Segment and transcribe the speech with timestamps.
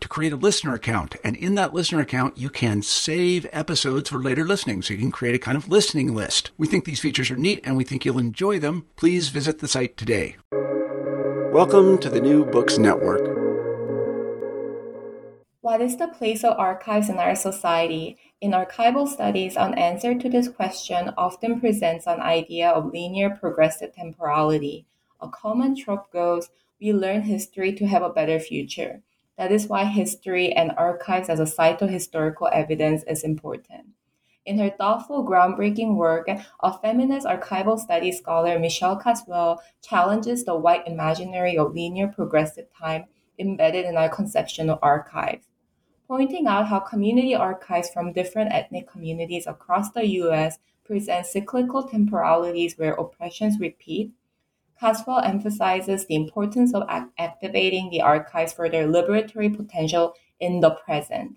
[0.00, 1.16] to create a listener account.
[1.24, 4.82] And in that listener account, you can save episodes for later listening.
[4.82, 6.50] So you can create a kind of listening list.
[6.56, 8.86] We think these features are neat and we think you'll enjoy them.
[8.96, 10.36] Please visit the site today.
[11.52, 13.38] Welcome to the New Books Network.
[15.60, 18.16] What is the place of archives in our society?
[18.40, 23.92] In archival studies, an answer to this question often presents an idea of linear progressive
[23.94, 24.86] temporality.
[25.20, 26.48] A common trope goes,
[26.80, 29.02] we learn history to have a better future.
[29.38, 33.86] That is why history and archives as a cytohistorical evidence is important.
[34.44, 36.28] In her thoughtful, groundbreaking work,
[36.60, 43.06] a feminist archival studies scholar, Michelle Caswell, challenges the white imaginary of linear progressive time
[43.38, 45.46] embedded in our conception of archives
[46.08, 52.78] pointing out how community archives from different ethnic communities across the US present cyclical temporalities
[52.78, 54.10] where oppressions repeat.
[54.80, 60.70] Caswell emphasizes the importance of act- activating the archives for their liberatory potential in the
[60.70, 61.36] present.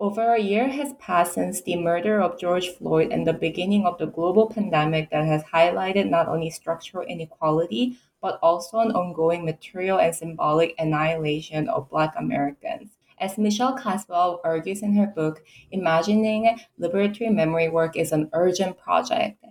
[0.00, 3.96] Over a year has passed since the murder of George Floyd and the beginning of
[3.96, 9.98] the global pandemic that has highlighted not only structural inequality, but also an ongoing material
[9.98, 12.90] and symbolic annihilation of Black Americans.
[13.18, 19.44] As Michelle Caswell argues in her book, imagining liberatory memory work is an urgent project.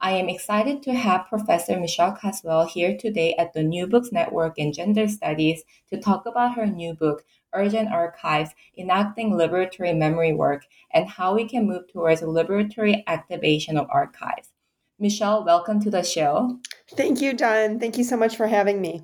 [0.00, 4.58] I am excited to have Professor Michelle Caswell here today at the New Books Network
[4.58, 7.24] in Gender Studies to talk about her new book,
[7.54, 13.86] Urgent Archives Enacting Liberatory Memory Work, and how we can move towards liberatory activation of
[13.90, 14.50] archives.
[14.98, 16.60] Michelle, welcome to the show.
[16.90, 17.80] Thank you, Don.
[17.80, 19.02] Thank you so much for having me.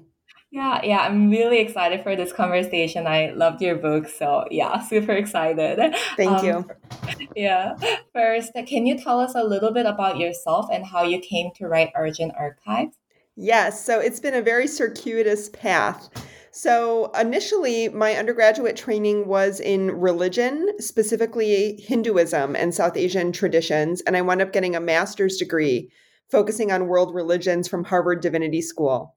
[0.53, 3.07] Yeah, yeah, I'm really excited for this conversation.
[3.07, 5.95] I loved your book, so yeah, super excited.
[6.17, 6.71] Thank um, you.
[7.35, 7.77] Yeah.
[8.13, 11.67] First, can you tell us a little bit about yourself and how you came to
[11.67, 12.97] write Urgent Archives?
[13.35, 16.11] Yes, so it's been a very circuitous path.
[16.51, 24.19] So, initially, my undergraduate training was in religion, specifically Hinduism and South Asian traditions, and
[24.19, 25.91] I wound up getting a master's degree
[26.31, 29.17] focusing on world religions from Harvard Divinity School.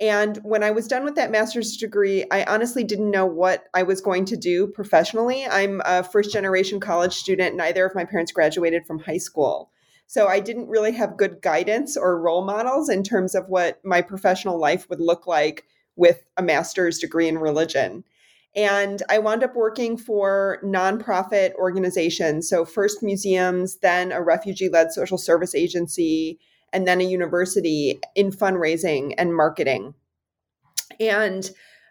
[0.00, 3.82] And when I was done with that master's degree, I honestly didn't know what I
[3.82, 5.44] was going to do professionally.
[5.44, 7.56] I'm a first generation college student.
[7.56, 9.70] Neither of my parents graduated from high school.
[10.06, 14.00] So I didn't really have good guidance or role models in terms of what my
[14.00, 15.64] professional life would look like
[15.96, 18.04] with a master's degree in religion.
[18.56, 22.48] And I wound up working for nonprofit organizations.
[22.48, 26.38] So, first museums, then a refugee led social service agency,
[26.72, 29.94] and then a university in fundraising and marketing.
[31.00, 31.50] And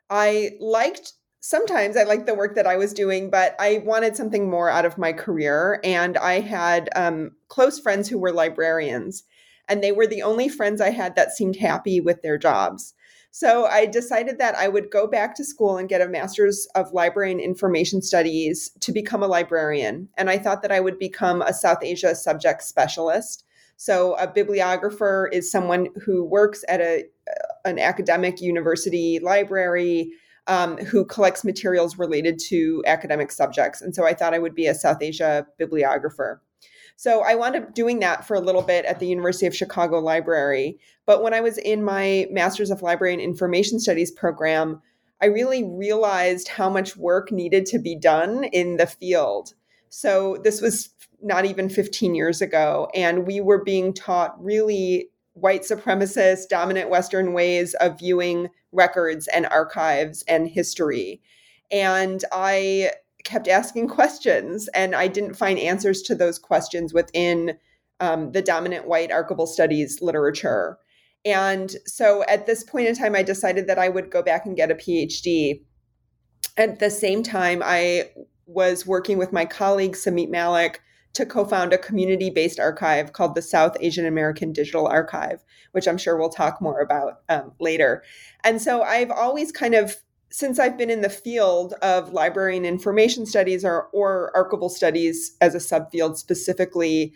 [0.09, 4.49] I liked sometimes I liked the work that I was doing, but I wanted something
[4.49, 5.79] more out of my career.
[5.83, 9.23] And I had um, close friends who were librarians,
[9.69, 12.93] and they were the only friends I had that seemed happy with their jobs.
[13.31, 16.91] So I decided that I would go back to school and get a master's of
[16.91, 20.09] library and information studies to become a librarian.
[20.17, 23.43] And I thought that I would become a South Asia subject specialist.
[23.77, 27.05] So a bibliographer is someone who works at a
[27.65, 30.11] an academic university library
[30.47, 33.81] um, who collects materials related to academic subjects.
[33.81, 36.41] And so I thought I would be a South Asia bibliographer.
[36.95, 39.99] So I wound up doing that for a little bit at the University of Chicago
[39.99, 40.79] Library.
[41.05, 44.81] But when I was in my Master's of Library and Information Studies program,
[45.21, 49.53] I really realized how much work needed to be done in the field.
[49.89, 50.89] So this was
[51.21, 52.89] not even 15 years ago.
[52.93, 59.45] And we were being taught really white supremacist, dominant Western ways of viewing records and
[59.47, 61.21] archives and history.
[61.71, 62.91] And I
[63.23, 67.57] kept asking questions, and I didn't find answers to those questions within
[67.99, 70.77] um, the dominant white archival studies literature.
[71.25, 74.55] And so at this point in time, I decided that I would go back and
[74.55, 75.61] get a PhD.
[76.55, 78.11] At the same time, I
[78.45, 80.77] was working with my colleague, Samip Mallick,
[81.17, 85.43] to co found a community based archive called the South Asian American Digital Archive,
[85.73, 88.03] which I'm sure we'll talk more about um, later.
[88.43, 89.97] And so I've always kind of
[90.29, 95.37] since I've been in the field of library and information studies or, or archival studies
[95.39, 97.13] as a subfield specifically,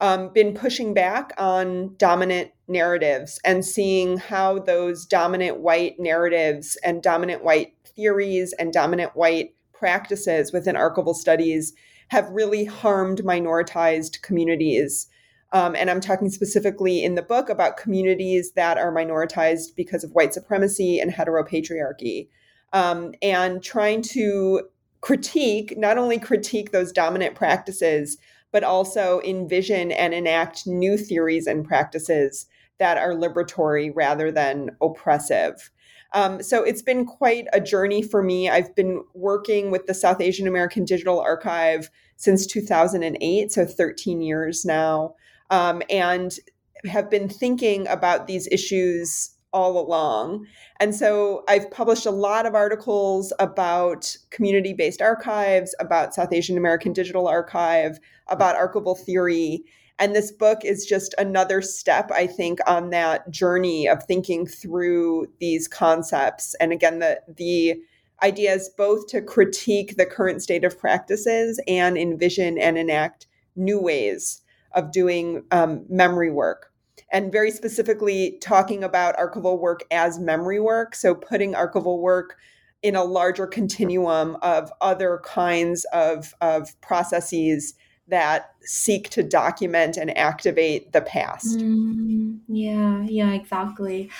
[0.00, 7.02] um, been pushing back on dominant narratives and seeing how those dominant white narratives and
[7.02, 11.72] dominant white theories and dominant white practices within archival studies
[12.10, 15.06] have really harmed minoritized communities.
[15.52, 20.12] Um, and I'm talking specifically in the book about communities that are minoritized because of
[20.12, 22.28] white supremacy and heteropatriarchy.
[22.72, 24.62] Um, and trying to
[25.00, 28.18] critique, not only critique those dominant practices,
[28.52, 32.46] but also envision and enact new theories and practices
[32.78, 35.70] that are liberatory rather than oppressive.
[36.12, 38.48] Um, so it's been quite a journey for me.
[38.48, 44.64] I've been working with the South Asian American Digital Archive since 2008, so 13 years
[44.64, 45.14] now,
[45.50, 46.36] um, and
[46.84, 50.46] have been thinking about these issues all along.
[50.78, 56.56] And so I've published a lot of articles about community based archives, about South Asian
[56.56, 57.98] American Digital Archive,
[58.28, 59.64] about archival theory.
[60.00, 65.26] And this book is just another step, I think, on that journey of thinking through
[65.40, 66.54] these concepts.
[66.58, 67.76] And again, the, the
[68.22, 73.26] idea is both to critique the current state of practices and envision and enact
[73.56, 74.40] new ways
[74.72, 76.72] of doing um, memory work
[77.12, 80.94] and very specifically talking about archival work as memory work.
[80.94, 82.36] So putting archival work
[82.82, 87.74] in a larger continuum of other kinds of, of processes
[88.10, 91.58] that seek to document and activate the past.
[91.58, 94.10] Mm, yeah, yeah, exactly.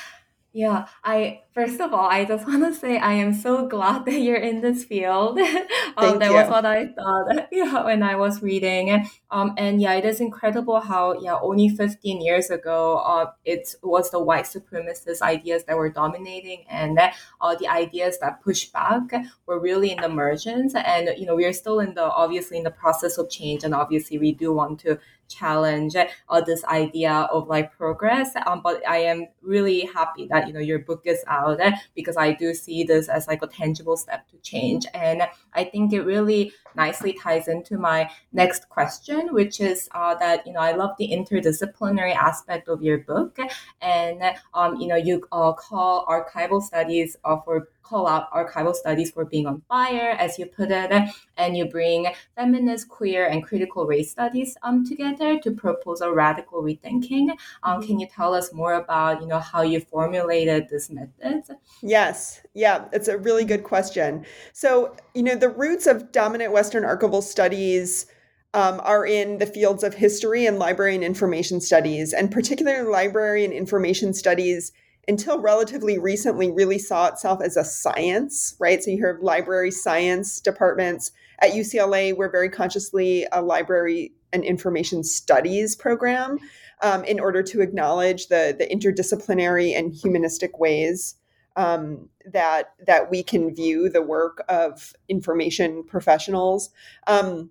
[0.53, 4.21] Yeah, I first of all, I just want to say I am so glad that
[4.21, 5.39] you're in this field.
[5.97, 6.35] um, that you.
[6.35, 9.09] was what I thought, yeah, when I was reading.
[9.31, 14.11] Um, and yeah, it is incredible how yeah, only 15 years ago, uh, it was
[14.11, 19.03] the white supremacist ideas that were dominating, and uh, the ideas that push back
[19.47, 20.75] were really in the emergence.
[20.75, 23.73] And you know, we are still in the obviously in the process of change, and
[23.73, 24.99] obviously we do want to
[25.31, 25.97] challenge
[26.29, 28.33] or this idea of like progress.
[28.47, 31.61] Um, but I am really happy that you know your book is out
[31.95, 35.23] because I do see this as like a tangible step to change, and
[35.55, 40.53] I think it really nicely ties into my next question, which is uh, that you
[40.53, 43.39] know I love the interdisciplinary aspect of your book,
[43.81, 44.23] and
[44.53, 49.25] um, you know you uh, call archival studies uh, for call out archival studies for
[49.25, 50.93] being on fire, as you put it,
[51.37, 52.07] and you bring
[52.37, 57.31] feminist, queer, and critical race studies um, together to propose a radical rethinking.
[57.65, 61.43] Um, can you tell us more about you know how you formulated this method?
[61.83, 64.25] Yes, yeah, it's a really good question.
[64.53, 68.07] So you know the roots of dominant Western archival studies.
[68.53, 73.45] Um, are in the fields of history and library and information studies, and particularly library
[73.45, 74.73] and information studies
[75.09, 78.83] until relatively recently really saw itself as a science, right?
[78.83, 81.13] So you hear library science departments.
[81.41, 86.39] At UCLA, we're very consciously a library and information studies program
[86.83, 91.17] um, in order to acknowledge the, the interdisciplinary and humanistic ways
[91.57, 96.71] um, that that we can view the work of information professionals.
[97.07, 97.51] Um,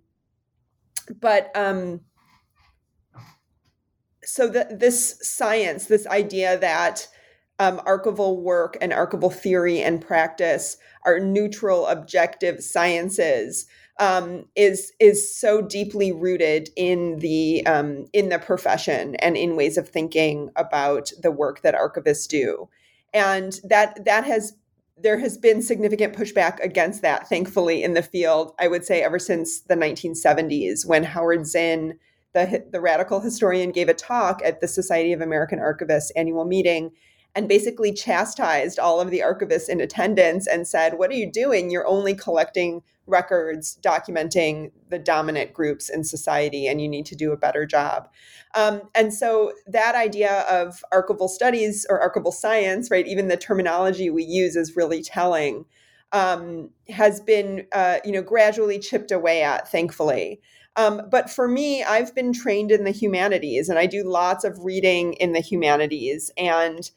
[1.19, 2.01] but um,
[4.23, 7.07] so that this science, this idea that
[7.59, 13.67] um, archival work and archival theory and practice are neutral, objective sciences.
[13.99, 19.77] Um, is is so deeply rooted in the um, in the profession and in ways
[19.77, 22.69] of thinking about the work that archivists do,
[23.13, 24.53] and that that has
[24.97, 27.27] there has been significant pushback against that.
[27.27, 31.99] Thankfully, in the field, I would say ever since the 1970s, when Howard Zinn,
[32.33, 36.91] the the radical historian, gave a talk at the Society of American Archivists annual meeting
[37.39, 41.72] and basically chastised all of the archivists in attendance and said, What are you doing?
[41.72, 47.31] You're only collecting records documenting the dominant groups in society, and you need to do
[47.31, 48.10] a better job.
[48.55, 54.10] Um, and so that idea of archival studies or archival science, right, even the terminology
[54.10, 55.63] we use is really telling.
[56.12, 60.41] Um, has been, uh, you know, gradually chipped away at, thankfully.
[60.75, 64.65] Um, but for me, I've been trained in the humanities and I do lots of
[64.65, 66.31] reading in the humanities.
[66.36, 66.89] And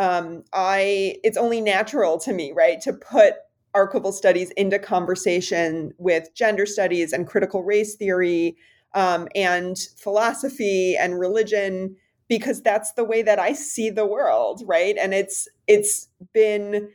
[0.00, 3.34] um, I, it's only natural to me, right, to put
[3.76, 8.56] archival studies into conversation with gender studies and critical race theory
[8.94, 11.94] um, and philosophy and religion
[12.28, 14.96] because that's the way that I see the world, right?
[14.98, 16.88] And it's it's been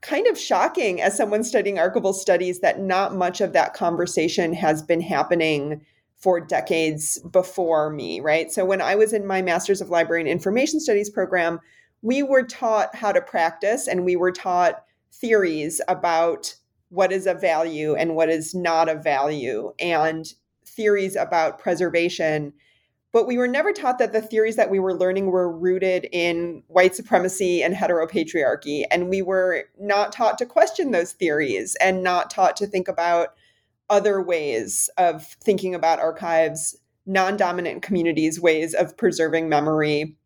[0.00, 4.82] kind of shocking as someone studying archival studies that not much of that conversation has
[4.82, 5.84] been happening
[6.16, 8.52] for decades before me, right?
[8.52, 11.58] So when I was in my Masters of Library and Information Studies program,
[12.04, 16.54] we were taught how to practice and we were taught theories about
[16.90, 20.34] what is a value and what is not a value and
[20.66, 22.52] theories about preservation
[23.10, 26.64] but we were never taught that the theories that we were learning were rooted in
[26.66, 28.82] white supremacy and heteropatriarchy.
[28.90, 33.28] And we were not taught to question those theories and not taught to think about
[33.88, 40.16] other ways of thinking about archives, non dominant communities' ways of preserving memory.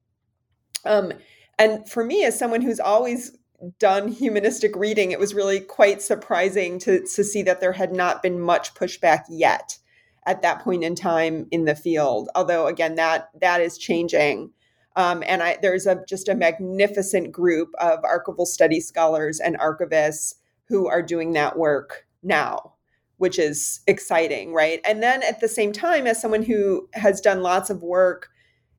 [0.87, 1.13] Um,
[1.59, 3.37] and for me, as someone who's always
[3.79, 8.23] done humanistic reading, it was really quite surprising to, to see that there had not
[8.23, 9.79] been much pushback yet
[10.27, 12.29] at that point in time in the field.
[12.35, 14.53] Although again, that that is changing.
[14.95, 20.35] Um, and I, there's a just a magnificent group of archival study scholars and archivists
[20.69, 22.75] who are doing that work now,
[23.17, 24.81] which is exciting, right?
[24.85, 28.29] And then at the same time, as someone who has done lots of work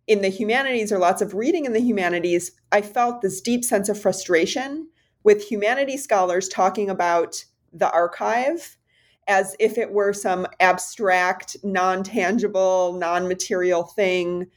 [0.10, 3.90] in the humanities or lots of reading in the humanities, I felt this deep sense
[3.90, 4.90] of frustration
[5.24, 8.76] with humanities scholars talking about the archive
[9.28, 14.48] as if it were some abstract, non tangible, non material thing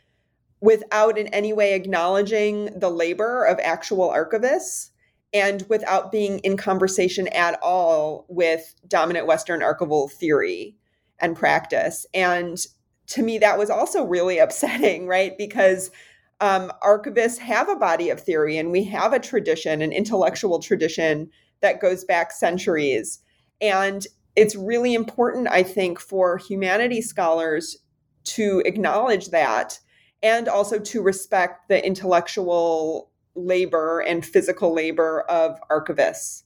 [0.63, 4.89] without in any way acknowledging the labor of actual archivists
[5.35, 10.77] and without being in conversation at all with dominant Western archival theory
[11.19, 12.07] and practice.
[12.15, 12.57] And
[13.09, 15.37] to me, that was also really upsetting, right?
[15.37, 15.91] Because
[16.41, 21.31] um, archivists have a body of theory and we have a tradition, an intellectual tradition
[21.61, 23.21] that goes back centuries.
[23.61, 24.05] And
[24.35, 27.77] it's really important, I think, for humanities scholars
[28.25, 29.79] to acknowledge that
[30.23, 36.43] and also to respect the intellectual labor and physical labor of archivists.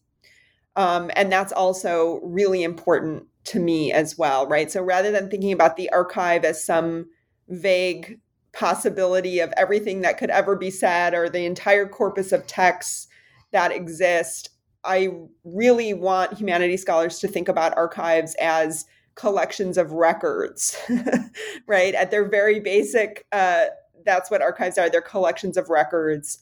[0.76, 4.70] Um, and that's also really important to me as well, right?
[4.70, 7.06] So rather than thinking about the archive as some
[7.48, 8.20] vague
[8.52, 13.08] possibility of everything that could ever be said or the entire corpus of texts
[13.52, 14.50] that exist,
[14.84, 15.10] I
[15.44, 20.76] really want humanities scholars to think about archives as collections of records,
[21.66, 21.94] right?
[21.94, 23.66] At their very basic, uh,
[24.04, 24.88] that's what archives are.
[24.88, 26.38] They're collections of records.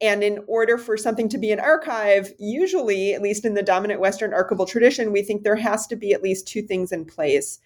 [0.00, 4.00] And in order for something to be an archive, usually, at least in the dominant
[4.00, 7.58] Western archival tradition, we think there has to be at least two things in place.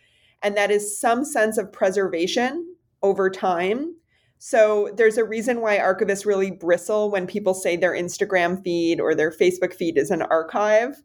[0.42, 3.96] And that is some sense of preservation over time
[4.44, 9.14] so there's a reason why archivists really bristle when people say their Instagram feed or
[9.14, 11.00] their Facebook feed is an archive,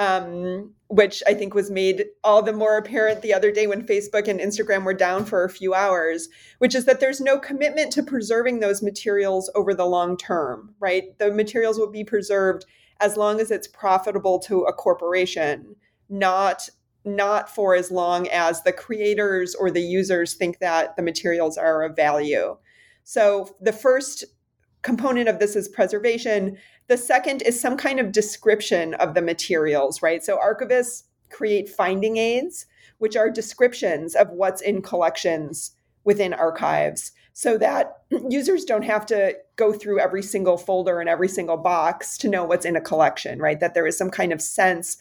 [0.00, 4.28] um, which I think was made all the more apparent the other day when Facebook
[4.28, 8.02] and Instagram were down for a few hours, which is that there's no commitment to
[8.02, 11.16] preserving those materials over the long term, right?
[11.18, 12.64] The materials will be preserved
[12.98, 15.76] as long as it's profitable to a corporation,
[16.08, 16.70] not
[17.04, 21.82] not for as long as the creators or the users think that the materials are
[21.82, 22.56] of value.
[23.04, 24.24] So the first
[24.82, 26.56] component of this is preservation.
[26.90, 30.24] The second is some kind of description of the materials, right?
[30.24, 32.66] So archivists create finding aids,
[32.98, 39.36] which are descriptions of what's in collections within archives so that users don't have to
[39.54, 43.38] go through every single folder and every single box to know what's in a collection,
[43.38, 43.60] right?
[43.60, 44.96] That there is some kind of sense,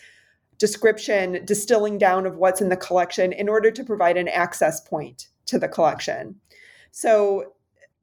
[0.59, 5.29] description, distilling down of what's in the collection in order to provide an access point
[5.47, 6.35] to the collection.
[6.91, 7.53] So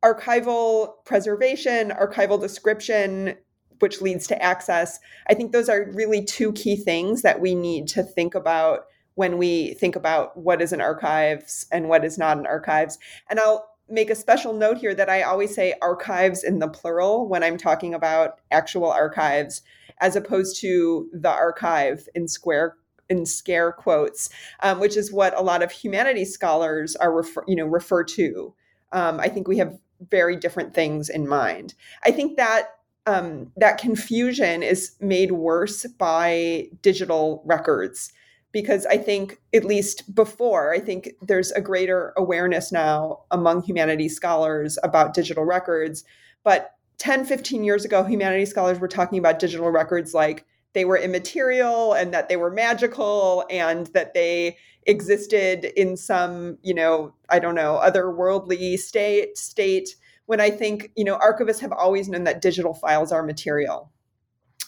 [0.04, 3.36] archival preservation, archival description,
[3.78, 4.98] which leads to access.
[5.28, 9.38] I think those are really two key things that we need to think about when
[9.38, 12.98] we think about what is an archives and what is not an archives.
[13.30, 17.28] And I'll make a special note here that I always say archives in the plural
[17.28, 19.62] when I'm talking about actual archives,
[20.00, 22.76] as opposed to the archive in square
[23.08, 24.28] in scare quotes,
[24.60, 28.52] um, which is what a lot of humanities scholars are refer, you know refer to.
[28.92, 29.78] Um, I think we have
[30.10, 31.74] very different things in mind.
[32.04, 32.75] I think that
[33.06, 38.12] um, that confusion is made worse by digital records
[38.56, 44.16] because I think, at least before, I think there's a greater awareness now among humanities
[44.16, 46.04] scholars about digital records.
[46.42, 50.96] But 10, 15 years ago, humanities scholars were talking about digital records like they were
[50.96, 57.38] immaterial and that they were magical and that they existed in some, you know, I
[57.38, 59.96] don't know, otherworldly state state
[60.26, 63.90] when I think, you know, archivists have always known that digital files are material.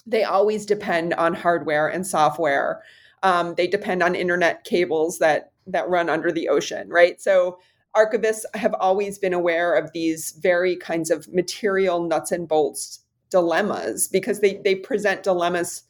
[0.07, 2.83] They always depend on hardware and software.
[3.23, 7.21] Um, they depend on internet cables that that run under the ocean, right?
[7.21, 7.59] So
[7.95, 13.01] archivists have always been aware of these very kinds of material nuts and bolts
[13.31, 15.83] dilemmas because they they present dilemmas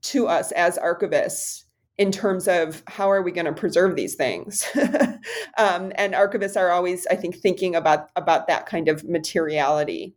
[0.00, 1.64] to us as archivists
[1.98, 4.66] in terms of how are we going to preserve these things?
[5.58, 10.14] Um, and archivists are always i think thinking about about that kind of materiality.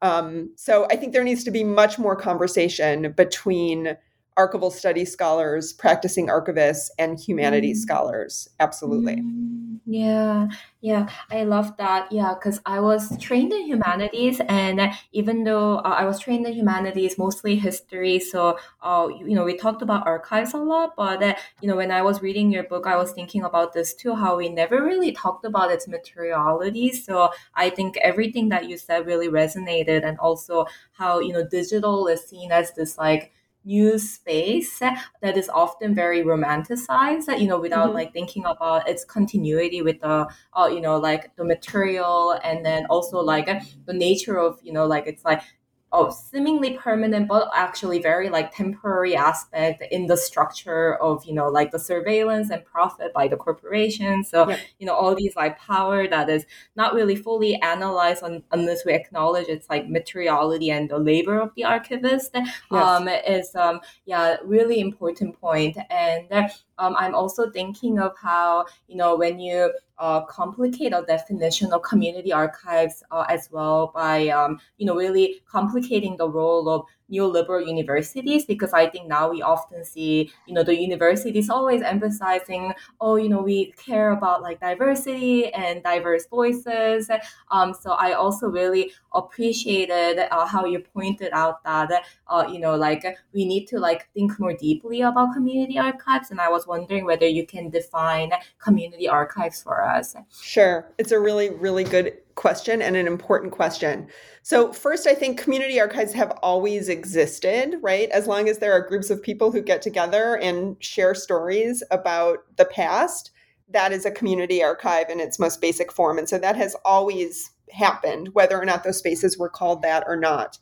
[0.00, 3.96] Um, so i think there needs to be much more conversation between
[4.40, 7.82] archival study scholars practicing archivists and humanities mm.
[7.82, 9.60] scholars absolutely mm.
[9.86, 10.46] Yeah,
[10.82, 12.12] yeah, I love that.
[12.12, 16.52] Yeah, because I was trained in humanities, and even though uh, I was trained in
[16.52, 20.94] humanities, mostly history, so uh, you know, we talked about archives a lot.
[20.96, 23.92] But uh, you know, when I was reading your book, I was thinking about this
[23.92, 24.14] too.
[24.14, 26.92] How we never really talked about its materiality.
[26.92, 32.06] So I think everything that you said really resonated, and also how you know, digital
[32.06, 33.32] is seen as this like
[33.64, 37.96] new space that is often very romanticized you know without mm-hmm.
[37.96, 42.86] like thinking about its continuity with the uh, you know like the material and then
[42.86, 43.46] also like
[43.86, 45.42] the nature of you know like it's like
[45.92, 51.48] oh, seemingly permanent, but actually very like temporary aspect in the structure of, you know,
[51.48, 54.22] like the surveillance and profit by the corporation.
[54.22, 54.58] So, yeah.
[54.78, 58.92] you know, all these like power that is not really fully analyzed on, unless we
[58.92, 62.54] acknowledge its like materiality and the labor of the archivist yes.
[62.70, 65.76] um, is, um, yeah, really important point.
[65.90, 66.30] And
[66.78, 71.82] um, I'm also thinking of how, you know, when you uh, complicate a definition of
[71.82, 77.66] community archives uh, as well by, um, you know, really complicating the role of neoliberal
[77.66, 83.16] universities because I think now we often see, you know, the universities always emphasizing, oh,
[83.16, 87.10] you know, we care about like diversity and diverse voices.
[87.50, 92.76] Um, so I also really appreciated uh, how you pointed out that, uh, you know,
[92.76, 96.30] like we need to like think more deeply about community archives.
[96.30, 100.14] And I was wondering whether you can define community archives for us.
[100.40, 100.86] Sure.
[100.98, 104.08] It's a really, really good question and an important question.
[104.42, 108.08] So, first, I think community archives have always existed, right?
[108.10, 112.38] As long as there are groups of people who get together and share stories about
[112.56, 113.30] the past,
[113.68, 116.18] that is a community archive in its most basic form.
[116.18, 120.16] And so that has always happened, whether or not those spaces were called that or
[120.16, 120.58] not.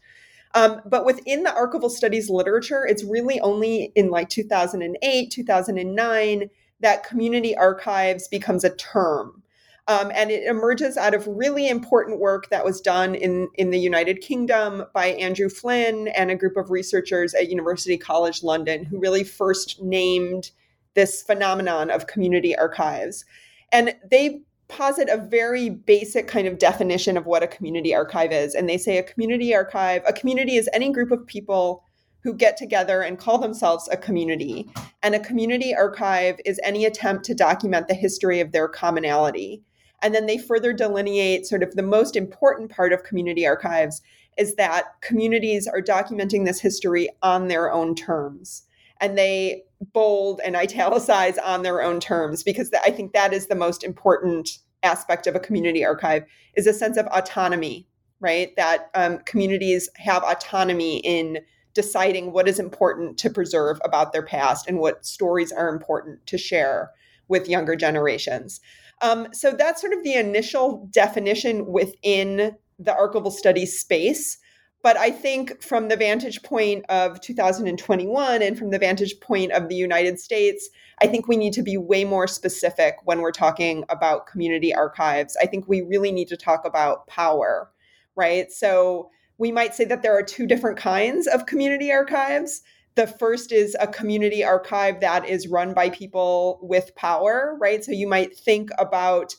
[0.54, 6.50] Um, but within the archival studies literature, it's really only in like 2008, 2009
[6.80, 9.42] that community archives becomes a term.
[9.88, 13.78] Um, and it emerges out of really important work that was done in, in the
[13.78, 19.00] United Kingdom by Andrew Flinn and a group of researchers at University College London who
[19.00, 20.50] really first named
[20.94, 23.24] this phenomenon of community archives.
[23.72, 28.54] And they posit a very basic kind of definition of what a community archive is.
[28.54, 31.82] And they say a community archive, a community is any group of people
[32.20, 34.68] who get together and call themselves a community.
[35.02, 39.62] And a community archive is any attempt to document the history of their commonality.
[40.02, 44.00] And then they further delineate sort of the most important part of community archives
[44.36, 48.62] is that communities are documenting this history on their own terms.
[49.00, 53.54] And they bold and italicize on their own terms because I think that is the
[53.54, 57.86] most important aspect of a community archive is a sense of autonomy,
[58.20, 58.54] right?
[58.56, 61.40] That um, communities have autonomy in
[61.74, 66.38] deciding what is important to preserve about their past and what stories are important to
[66.38, 66.90] share
[67.28, 68.60] with younger generations.
[69.00, 74.38] Um, so that's sort of the initial definition within the archival studies space.
[74.82, 79.68] But I think from the vantage point of 2021 and from the vantage point of
[79.68, 80.70] the United States,
[81.02, 85.36] I think we need to be way more specific when we're talking about community archives.
[85.42, 87.70] I think we really need to talk about power,
[88.14, 88.52] right?
[88.52, 92.62] So we might say that there are two different kinds of community archives.
[92.98, 97.84] The first is a community archive that is run by people with power, right?
[97.84, 99.36] So you might think about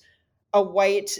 [0.53, 1.19] a white,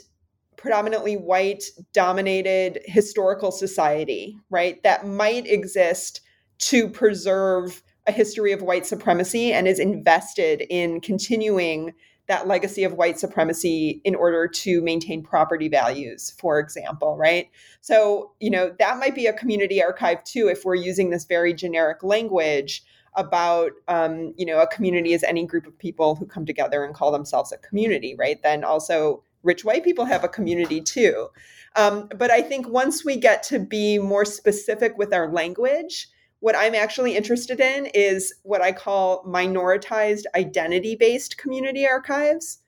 [0.55, 4.81] predominantly white dominated historical society, right?
[4.83, 6.21] That might exist
[6.59, 11.93] to preserve a history of white supremacy and is invested in continuing
[12.29, 17.49] that legacy of white supremacy in order to maintain property values, for example, right?
[17.81, 21.53] So, you know, that might be a community archive too if we're using this very
[21.53, 22.83] generic language
[23.15, 26.93] about um, you know a community as any group of people who come together and
[26.93, 31.27] call themselves a community right then also rich white people have a community too
[31.75, 36.07] um, but i think once we get to be more specific with our language
[36.41, 42.59] What I'm actually interested in is what I call minoritized identity based community archives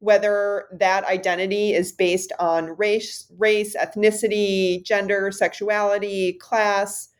[0.00, 7.10] whether that identity is based on race, race, ethnicity, gender, sexuality, class,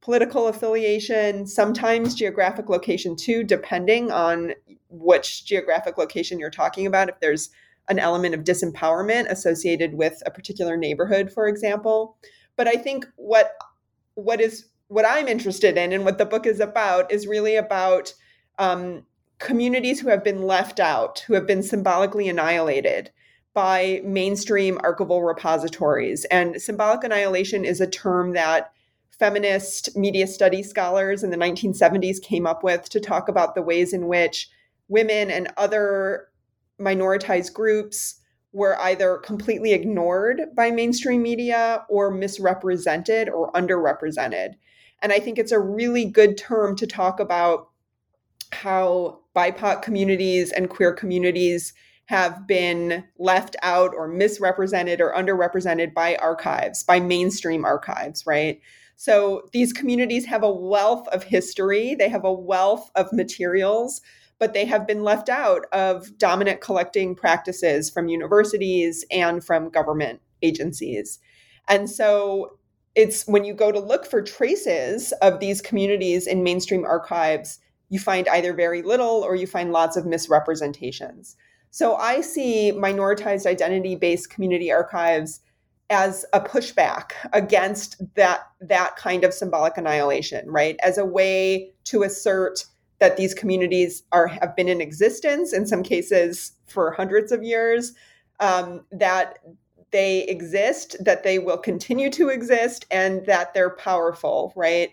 [0.00, 4.54] political affiliation, sometimes geographic location too, depending on
[4.88, 7.08] which geographic location you're talking about.
[7.08, 7.50] If there's
[7.88, 12.16] an element of disempowerment associated with a particular neighborhood, for example.
[12.56, 13.54] But I think what
[14.14, 18.12] what is what I'm interested in and what the book is about is really about
[18.58, 19.04] um,
[19.38, 23.12] communities who have been left out, who have been symbolically annihilated
[23.54, 26.24] by mainstream archival repositories.
[26.24, 28.72] And symbolic annihilation is a term that
[29.16, 33.92] feminist media studies scholars in the 1970s came up with to talk about the ways
[33.92, 34.50] in which
[34.88, 36.26] women and other
[36.80, 38.16] minoritized groups
[38.52, 44.54] were either completely ignored by mainstream media or misrepresented or underrepresented.
[45.02, 47.68] And I think it's a really good term to talk about
[48.52, 51.72] how BIPOC communities and queer communities
[52.06, 58.60] have been left out or misrepresented or underrepresented by archives, by mainstream archives, right?
[58.96, 64.02] So these communities have a wealth of history, they have a wealth of materials,
[64.40, 70.20] but they have been left out of dominant collecting practices from universities and from government
[70.42, 71.20] agencies.
[71.68, 72.58] And so
[72.94, 77.98] it's when you go to look for traces of these communities in mainstream archives, you
[77.98, 81.36] find either very little or you find lots of misrepresentations.
[81.70, 85.40] So I see minoritized identity based community archives
[85.88, 90.76] as a pushback against that that kind of symbolic annihilation, right?
[90.82, 92.64] As a way to assert
[93.00, 97.92] that these communities are have been in existence in some cases for hundreds of years,
[98.38, 99.38] um, that
[99.90, 104.90] they exist, that they will continue to exist, and that they're powerful, right?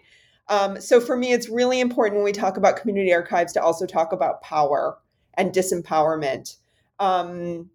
[0.49, 3.86] Um, so for me, it's really important when we talk about community archives to also
[3.86, 4.97] talk about power
[5.36, 6.55] and disempowerment.
[6.99, 7.69] Um,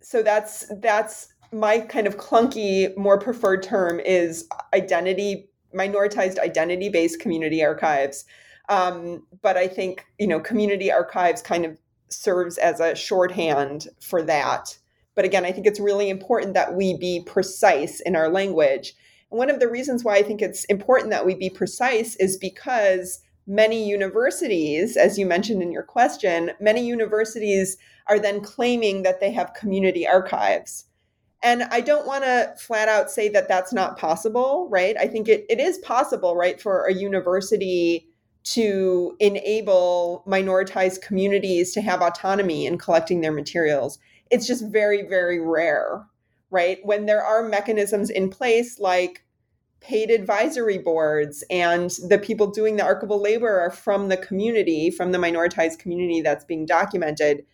[0.00, 7.64] so that's that's my kind of clunky, more preferred term is identity, minoritized identity-based community
[7.64, 8.24] archives.
[8.68, 14.22] Um, but I think you know community archives kind of serves as a shorthand for
[14.22, 14.76] that.
[15.16, 18.94] But again, I think it's really important that we be precise in our language
[19.30, 22.36] and one of the reasons why I think it's important that we be precise is
[22.36, 27.76] because many universities, as you mentioned in your question, many universities
[28.08, 30.84] are then claiming that they have community archives.
[31.42, 34.96] And I don't want to flat out say that that's not possible, right?
[34.98, 38.08] I think it, it is possible, right, for a university
[38.44, 43.98] to enable minoritized communities to have autonomy in collecting their materials.
[44.30, 46.04] It's just very, very rare,
[46.50, 46.78] right?
[46.82, 49.24] When there are mechanisms in place like
[49.80, 55.12] paid advisory boards and the people doing the archival labor are from the community, from
[55.12, 57.44] the minoritized community that's being documented,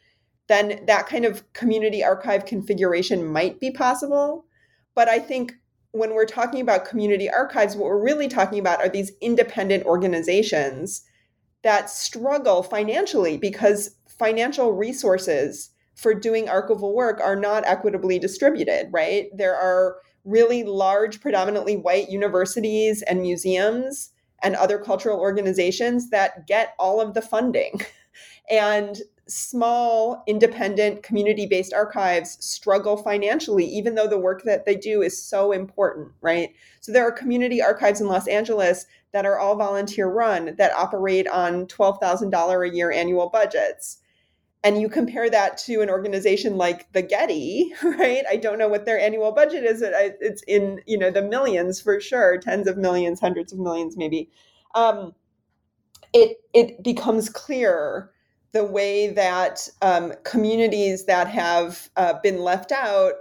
[0.49, 4.47] then that kind of community archive configuration might be possible.
[4.95, 5.53] But I think
[5.93, 11.03] when we're talking about community archives, what we're really talking about are these independent organizations
[11.63, 15.71] that struggle financially because financial resources
[16.03, 19.29] for doing archival work are not equitably distributed, right?
[19.33, 24.11] There are really large, predominantly white universities and museums
[24.43, 27.81] and other cultural organizations that get all of the funding.
[28.51, 35.03] and small, independent, community based archives struggle financially, even though the work that they do
[35.03, 36.51] is so important, right?
[36.81, 41.29] So there are community archives in Los Angeles that are all volunteer run that operate
[41.29, 43.99] on $12,000 a year annual budgets
[44.65, 48.25] and you compare that to an organization like the Getty, right?
[48.29, 49.83] I don't know what their annual budget is.
[49.83, 54.31] It's in you know the millions for sure, tens of millions, hundreds of millions, maybe.
[54.75, 55.15] Um,
[56.13, 58.11] it it becomes clear
[58.53, 63.15] the way that um, communities that have uh, been left out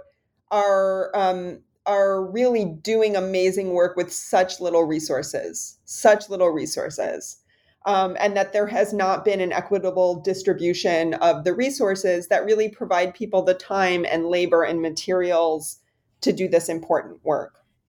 [0.50, 7.41] are um, are really doing amazing work with such little resources, such little resources
[7.86, 12.68] um, and that there has not been an equitable distribution of the resources that really
[12.68, 15.78] provide people the time and labor and materials
[16.20, 17.61] to do this important work.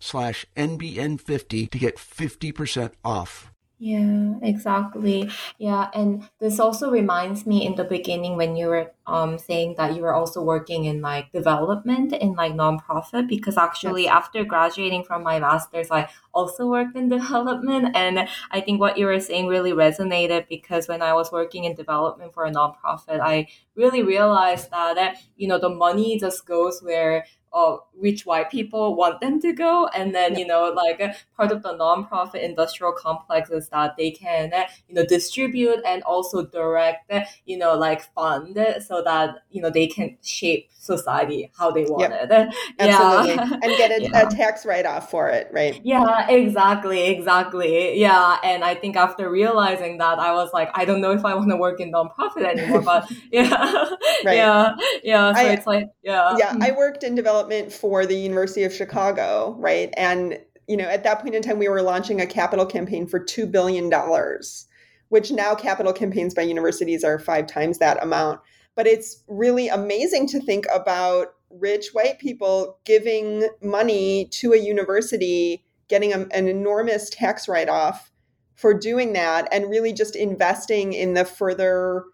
[0.00, 3.52] slash NBN50 to get 50% off.
[3.82, 5.30] Yeah, exactly.
[5.56, 9.96] Yeah, and this also reminds me in the beginning when you were um saying that
[9.96, 14.12] you were also working in like development in like nonprofit because actually Yes.
[14.12, 19.06] after graduating from my master's I also worked in development and I think what you
[19.06, 23.48] were saying really resonated because when I was working in development for a nonprofit I
[23.74, 29.20] really realized that you know the money just goes where uh, rich white people want
[29.20, 33.50] them to go and then you know like uh, part of the nonprofit industrial complex
[33.50, 37.10] is that they can uh, you know distribute and also direct
[37.46, 42.12] you know like fund so that you know they can shape society how they want
[42.12, 42.30] Yep.
[42.30, 43.34] it Absolutely.
[43.34, 44.22] yeah And get a, Yeah.
[44.28, 45.80] a tax write off for it, right?
[46.28, 47.98] Yeah, exactly, exactly.
[47.98, 51.34] Yeah, and I think after realizing that, I was like, I don't know if I
[51.34, 52.82] want to work in nonprofit anymore.
[52.82, 53.84] But yeah,
[54.24, 54.36] Right.
[54.36, 55.32] yeah, yeah.
[55.34, 56.76] So I- it's like, yeah, yeah, I mm.
[56.76, 59.92] worked in development for the University of Chicago, right?
[59.96, 63.18] And you know, at that point in time, we were launching a capital campaign for
[63.18, 64.66] two billion dollars,
[65.08, 68.40] which now capital campaigns by universities are five times that amount.
[68.76, 75.64] But it's really amazing to think about rich white people giving money to a university,
[75.90, 78.10] getting a, an enormous tax write off
[78.54, 82.04] for doing that, and really just investing in the further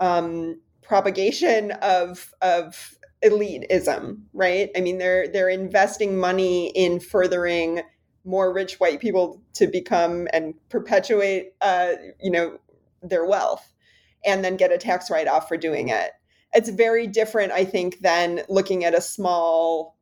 [0.00, 4.70] um, propagation of of elitism, right?
[4.76, 7.82] I mean, they're they're investing money in furthering
[8.24, 12.58] more rich white people to become and perpetuate, uh, you know,
[13.02, 13.72] their wealth,
[14.24, 16.10] and then get a tax write off for doing it.
[16.52, 19.95] It's very different, I think, than looking at a small,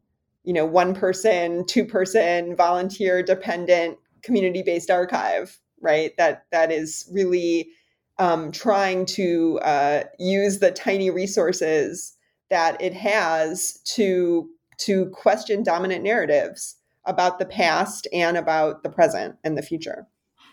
[0.44, 6.16] you know, one person, two person, volunteer dependent community based archive, right?
[6.16, 7.68] That that is really
[8.18, 12.16] um, trying to uh, use the tiny resources
[12.50, 16.76] that it has to to question dominant narratives
[17.06, 20.06] about the past and about the present and the future.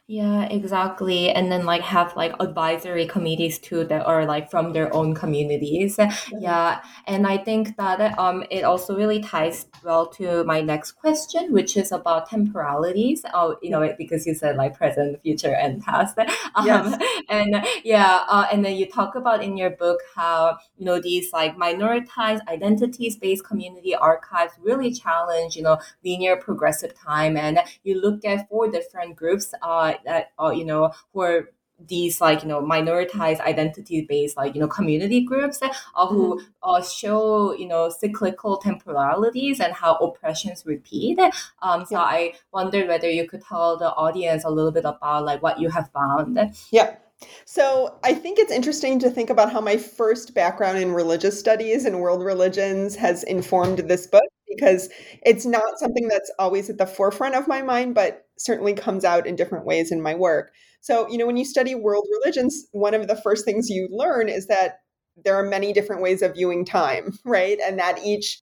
[0.08, 1.30] Yeah, exactly.
[1.30, 5.98] And then like have like advisory committees too that are like from their own communities.
[6.38, 6.82] Yeah.
[7.08, 11.78] And I think that um it also really ties well to my next question, which
[11.78, 13.24] is about temporalities.
[13.34, 16.18] Oh, you know, because you said like present, future, and past.
[16.56, 16.98] Um, Yes.
[17.30, 21.32] and yeah, uh, and then you talk about in your book how you know these
[21.32, 28.00] like minoritized identities based community archives really challenge you know linear progressive time and you
[28.02, 31.50] look at four different groups uh, that uh, you know who are
[31.88, 36.80] these like you know minoritized identity based like you know community groups uh, who uh,
[36.84, 41.18] show you know cyclical temporalities and how oppressions repeat
[41.64, 42.02] um, so Yeah.
[42.02, 45.70] i wondered whether you could tell the audience a little bit about like what you
[45.70, 46.38] have found
[46.72, 46.98] Yeah.
[47.46, 51.86] So I think it's interesting to think about how my first background in religious studies
[51.86, 54.24] and world religions has informed this book
[54.56, 54.90] because
[55.26, 59.28] it's not something that's always at the forefront of my mind, but certainly comes out
[59.28, 60.52] in different ways in my work.
[60.82, 64.30] So, you know, when you study world religions, one of the first things you learn
[64.30, 64.80] is that
[65.24, 67.60] there are many different ways of viewing time, right?
[67.64, 68.42] And that each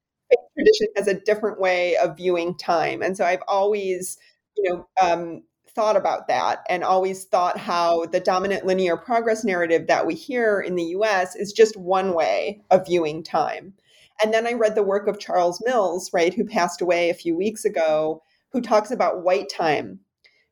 [0.56, 3.02] tradition has a different way of viewing time.
[3.02, 4.18] And so I've always,
[4.58, 9.88] you know, um, thought about that and always thought how the dominant linear progress narrative
[9.88, 13.74] that we hear in the US is just one way of viewing time.
[14.24, 17.36] And then I read the work of Charles Mills, right, who passed away a few
[17.36, 20.00] weeks ago, who talks about white time,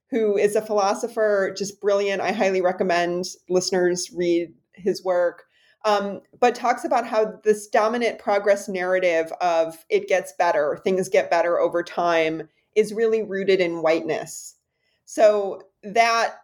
[0.09, 2.21] who is a philosopher, just brilliant.
[2.21, 5.43] I highly recommend listeners read his work.
[5.85, 11.29] Um, but talks about how this dominant progress narrative of it gets better, things get
[11.29, 14.55] better over time, is really rooted in whiteness.
[15.05, 16.35] So that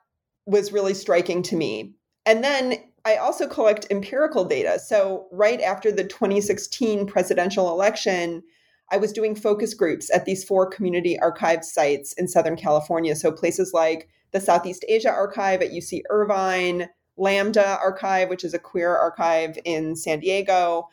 [0.46, 1.94] was really striking to me.
[2.26, 4.80] And then I also collect empirical data.
[4.80, 8.44] So, right after the 2016 presidential election,
[8.92, 13.16] I was doing focus groups at these four community archive sites in Southern California.
[13.16, 16.88] So, places like the Southeast Asia Archive at UC Irvine,
[17.18, 20.88] Lambda Archive, which is a queer archive in San Diego,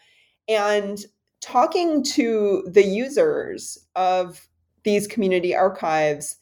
[0.49, 1.05] and
[1.41, 4.49] talking to the users of
[4.85, 6.37] these community archives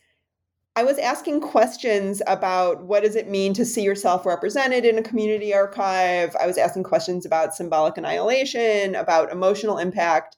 [0.79, 5.03] I was asking questions about what does it mean to see yourself represented in a
[5.03, 6.37] community archive.
[6.41, 10.37] I was asking questions about symbolic annihilation, about emotional impact.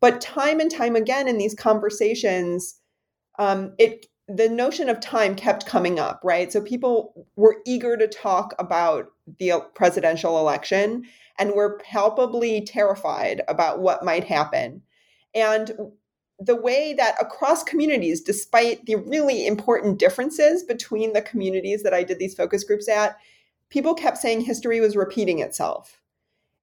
[0.00, 2.80] But time and time again in these conversations,
[3.38, 6.52] um, it the notion of time kept coming up, right?
[6.52, 11.04] So people were eager to talk about the presidential election
[11.38, 14.82] and were palpably terrified about what might happen.
[15.32, 15.70] And
[16.38, 22.02] the way that across communities, despite the really important differences between the communities that I
[22.02, 23.16] did these focus groups at,
[23.70, 26.00] people kept saying history was repeating itself.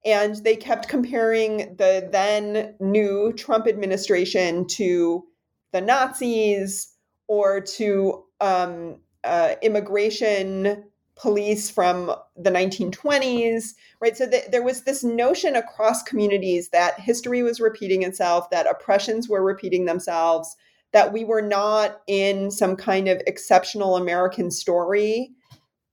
[0.06, 5.24] And they kept comparing the then new Trump administration to
[5.72, 6.94] the Nazis
[7.28, 10.84] or to um, uh, immigration
[11.16, 14.18] police from the 1920s, right?
[14.18, 19.30] So th- there was this notion across communities that history was repeating itself, that oppressions
[19.30, 20.56] were repeating themselves,
[20.92, 25.32] that we were not in some kind of exceptional American story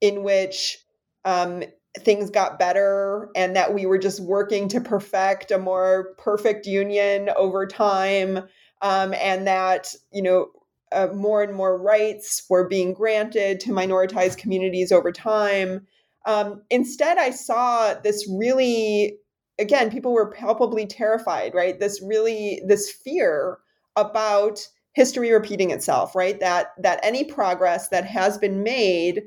[0.00, 0.78] in which
[1.24, 1.62] um,
[1.98, 7.30] things got better and that we were just working to perfect a more perfect union
[7.36, 8.38] over time
[8.82, 10.48] um, and that you know
[10.92, 15.86] uh, more and more rights were being granted to minoritized communities over time.
[16.26, 19.18] Um, instead, I saw this really,
[19.58, 21.78] again, people were palpably terrified, right?
[21.78, 23.58] This really, this fear
[23.96, 26.38] about history repeating itself, right?
[26.40, 29.22] That that any progress that has been made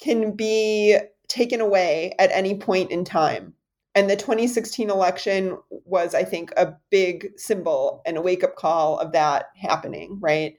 [0.00, 0.98] can be
[1.28, 3.54] taken away at any point in time.
[3.94, 8.98] And the 2016 election was, I think, a big symbol and a wake up call
[8.98, 10.58] of that happening, right?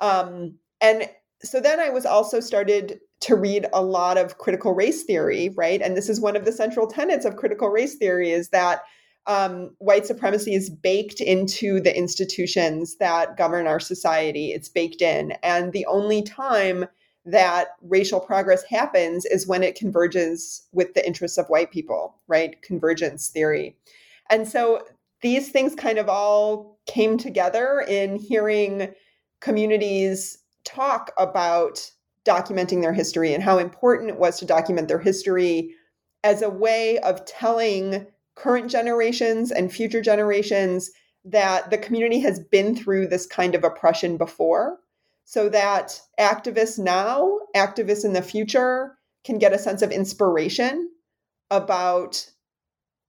[0.00, 1.08] Um, and
[1.42, 5.80] so then I was also started to read a lot of critical race theory, right?
[5.80, 8.82] And this is one of the central tenets of critical race theory is that
[9.26, 14.52] um, white supremacy is baked into the institutions that govern our society.
[14.52, 15.32] It's baked in.
[15.44, 16.86] And the only time
[17.24, 22.60] that racial progress happens is when it converges with the interests of white people, right?
[22.62, 23.76] Convergence theory.
[24.28, 24.84] And so
[25.20, 28.92] these things kind of all came together in hearing
[29.42, 31.90] communities talk about
[32.24, 35.74] documenting their history and how important it was to document their history
[36.24, 40.90] as a way of telling current generations and future generations
[41.24, 44.78] that the community has been through this kind of oppression before
[45.24, 50.88] so that activists now, activists in the future, can get a sense of inspiration
[51.50, 52.28] about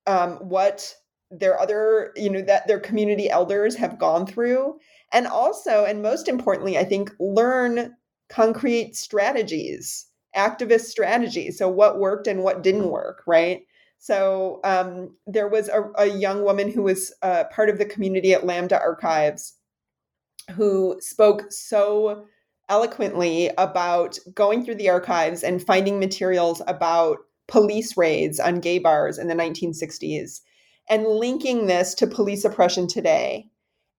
[0.05, 0.95] um, what
[1.39, 4.79] their other, you know, that their community elders have gone through
[5.13, 7.95] and also, and most importantly, I think learn
[8.29, 11.59] concrete strategies, activist strategies.
[11.59, 13.61] So, what worked and what didn't work, right?
[13.99, 18.33] So, um, there was a, a, young woman who was uh, part of the community
[18.33, 19.53] at Lambda Archives
[20.51, 22.25] who spoke so
[22.67, 29.17] eloquently about going through the archives and finding materials about police raids on gay bars
[29.17, 30.39] in the 1960s
[30.89, 33.49] and linking this to police oppression today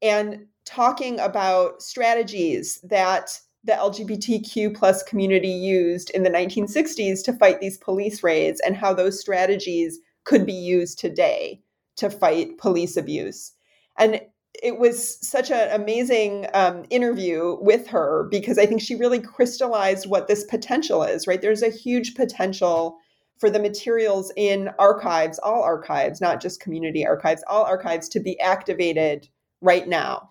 [0.03, 7.61] and talking about strategies that the LGBTQ plus community used in the 1960s to fight
[7.61, 11.63] these police raids and how those strategies could be used today
[11.97, 13.53] to fight police abuse.
[13.99, 14.21] And
[14.63, 20.09] it was such an amazing um, interview with her because I think she really crystallized
[20.09, 21.41] what this potential is, right?
[21.41, 22.99] There's a huge potential
[23.39, 28.39] for the materials in archives, all archives, not just community archives, all archives to be
[28.41, 29.29] activated
[29.61, 30.31] right now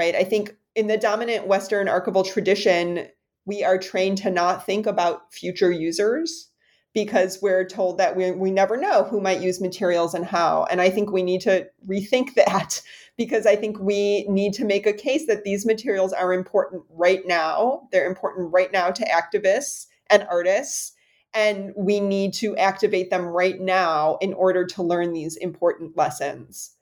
[0.00, 0.14] right?
[0.14, 3.08] I think in the dominant Western archival tradition,
[3.44, 6.48] we are trained to not think about future users
[6.94, 10.66] because we're told that we, we never know who might use materials and how.
[10.70, 12.82] And I think we need to rethink that
[13.16, 17.20] because I think we need to make a case that these materials are important right
[17.26, 17.82] now.
[17.92, 20.92] They're important right now to activists and artists.
[21.32, 26.72] And we need to activate them right now in order to learn these important lessons.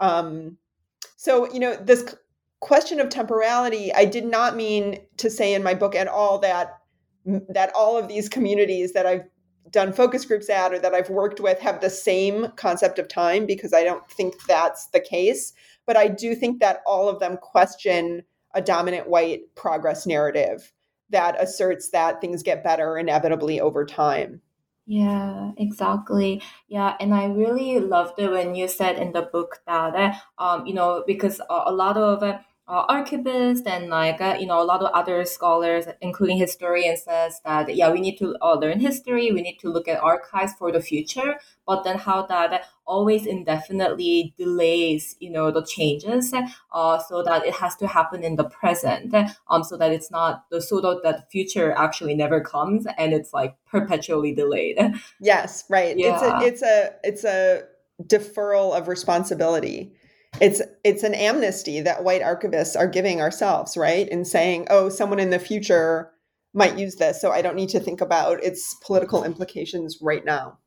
[0.00, 0.56] Um,
[1.16, 2.14] so, you know, this
[2.60, 6.78] question of temporality, I did not mean to say in my book at all that
[7.50, 9.24] that all of these communities that I've
[9.70, 13.44] done focus groups at or that I've worked with have the same concept of time
[13.44, 15.52] because I don't think that's the case.
[15.86, 18.22] But I do think that all of them question
[18.54, 20.72] a dominant white progress narrative
[21.10, 24.40] that asserts that things get better inevitably over time.
[24.86, 26.42] Yeah, exactly.
[26.68, 30.72] Yeah, and I really loved it when you said in the book that, um, you
[30.72, 32.22] know, because a, a lot of
[32.68, 37.40] uh, archivists and like uh, you know a lot of other scholars including historians says
[37.44, 40.70] that yeah we need to uh, learn history we need to look at archives for
[40.70, 46.34] the future but then how that always indefinitely delays you know the changes
[46.72, 49.14] uh, so that it has to happen in the present
[49.48, 53.32] um so that it's not the so that the future actually never comes and it's
[53.32, 54.78] like perpetually delayed.
[55.20, 55.96] Yes right.
[55.96, 56.18] Yeah.
[56.18, 57.62] it's a it's a it's a
[58.04, 59.92] deferral of responsibility
[60.40, 64.08] it's it's an amnesty that white archivists are giving ourselves, right?
[64.08, 66.10] In saying, oh, someone in the future
[66.54, 70.58] might use this, so I don't need to think about its political implications right now.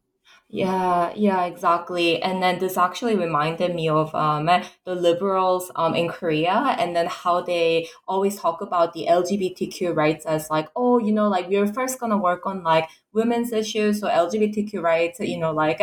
[0.53, 2.21] Yeah, yeah, exactly.
[2.21, 4.47] And then this actually reminded me of um,
[4.83, 10.25] the liberals um, in Korea and then how they always talk about the LGBTQ rights
[10.25, 14.01] as like, oh, you know, like we're first going to work on like women's issues,
[14.01, 15.79] so LGBTQ rights, you know, like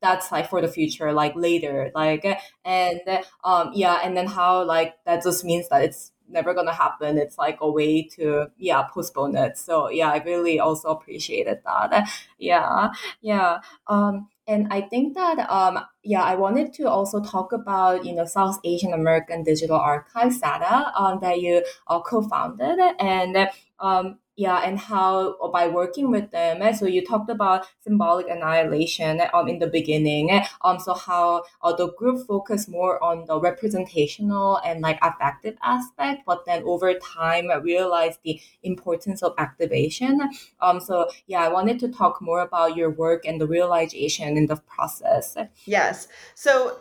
[0.00, 2.26] that's like for the future, like later, like,
[2.64, 3.00] and
[3.44, 7.18] um, yeah, and then how like that just means that it's never gonna happen.
[7.18, 9.58] It's like a way to yeah postpone it.
[9.58, 12.08] So yeah, I really also appreciated that.
[12.38, 12.90] Yeah,
[13.20, 13.58] yeah.
[13.86, 18.24] Um, and I think that um, yeah, I wanted to also talk about you know
[18.24, 23.48] South Asian American Digital Archive SAADA um, that you uh, co-founded and
[23.78, 26.62] um, yeah, and how by working with them.
[26.72, 30.30] So you talked about symbolic annihilation um, in the beginning.
[30.62, 36.22] Um, so how uh, the group focused more on the representational and like affective aspect,
[36.24, 40.18] but then over time realized the importance of activation.
[40.62, 44.46] Um, so yeah, I wanted to talk more about your work and the realization in
[44.46, 45.36] the process.
[45.66, 46.08] Yes.
[46.34, 46.78] So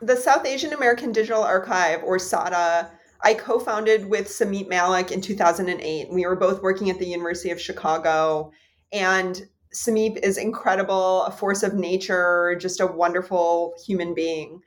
[0.00, 2.90] the South Asian American Digital Archive, or SAADA
[3.22, 6.10] I co founded with Samip Mallick in 2008.
[6.10, 8.50] We were both working at the University of Chicago.
[8.92, 14.60] And Samip is incredible, a force of nature, just a wonderful human being.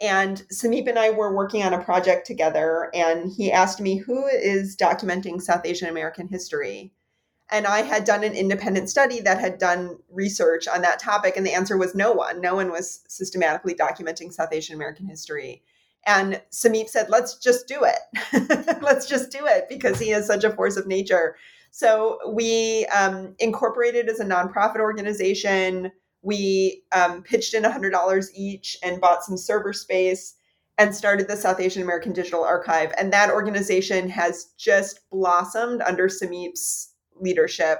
[0.00, 4.26] And Samip and I were working on a project together, and he asked me, Who
[4.26, 6.92] is documenting South Asian American history?
[7.50, 11.46] And I had done an independent study that had done research on that topic, and
[11.46, 12.40] the answer was no one.
[12.40, 15.62] No one was systematically documenting South Asian American history.
[16.06, 18.78] And Samip said, let's just do it.
[18.82, 21.36] let's just do it because he is such a force of nature.
[21.70, 25.92] So we um, incorporated as a nonprofit organization.
[26.22, 30.34] We um, pitched in $100 each and bought some server space
[30.78, 32.92] and started the South Asian American Digital Archive.
[32.98, 37.78] And that organization has just blossomed under Samip's leadership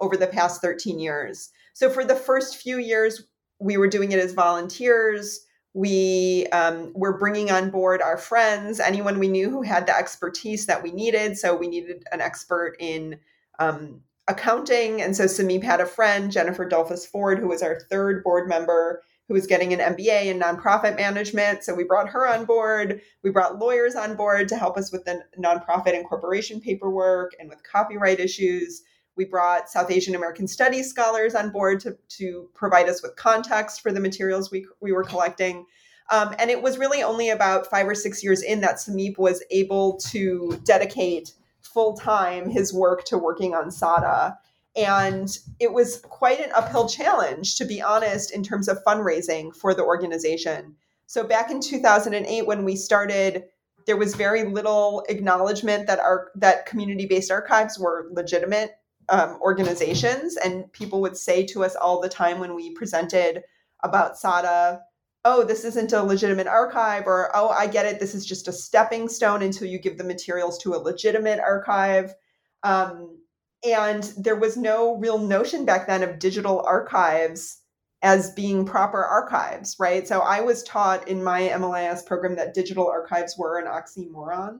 [0.00, 1.50] over the past 13 years.
[1.72, 3.24] So for the first few years,
[3.58, 5.40] we were doing it as volunteers
[5.74, 10.66] we um, were bringing on board our friends, anyone we knew who had the expertise
[10.66, 11.36] that we needed.
[11.36, 13.18] So we needed an expert in
[13.58, 15.02] um, accounting.
[15.02, 19.02] And so Samip had a friend, Jennifer Dolphus Ford, who was our third board member,
[19.26, 21.64] who was getting an MBA in nonprofit management.
[21.64, 23.00] So we brought her on board.
[23.24, 27.48] We brought lawyers on board to help us with the nonprofit and corporation paperwork and
[27.48, 28.82] with copyright issues.
[29.16, 33.80] We brought South Asian American Studies scholars on board to, to provide us with context
[33.80, 35.66] for the materials we, we were collecting.
[36.10, 39.42] Um, and it was really only about five or six years in that Samip was
[39.50, 44.36] able to dedicate full time his work to working on SAADA.
[44.76, 49.72] And it was quite an uphill challenge, to be honest, in terms of fundraising for
[49.72, 50.74] the organization.
[51.06, 53.44] So back in 2008, when we started,
[53.86, 58.72] there was very little acknowledgement that our that community-based archives were legitimate
[59.08, 63.42] um, organizations, and people would say to us all the time when we presented
[63.82, 64.80] about SAADA,
[65.24, 68.52] oh, this isn't a legitimate archive, or oh, I get it, this is just a
[68.52, 72.14] stepping stone until you give the materials to a legitimate archive.
[72.62, 73.18] Um,
[73.66, 77.60] and there was no real notion back then of digital archives
[78.02, 80.06] as being proper archives, right?
[80.06, 84.58] So I was taught in my MLIS program that digital archives were an oxymoron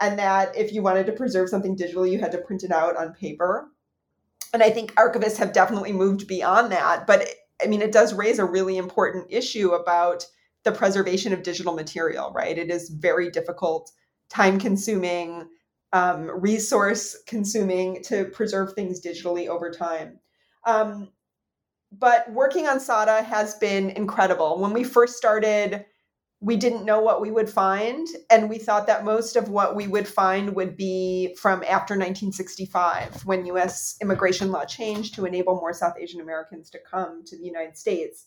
[0.00, 2.96] and that if you wanted to preserve something digitally, you had to print it out
[2.96, 3.68] on paper.
[4.52, 7.06] And I think archivists have definitely moved beyond that.
[7.06, 7.28] But
[7.62, 10.24] I mean, it does raise a really important issue about
[10.64, 12.56] the preservation of digital material, right?
[12.56, 13.90] It is very difficult,
[14.28, 15.48] time consuming,
[15.92, 20.18] um, resource consuming to preserve things digitally over time.
[20.64, 21.08] Um,
[21.90, 24.60] but working on SAADA has been incredible.
[24.60, 25.86] When we first started,
[26.40, 29.88] we didn't know what we would find and we thought that most of what we
[29.88, 35.72] would find would be from after 1965 when US immigration law changed to enable more
[35.72, 38.26] South Asian Americans to come to the United States.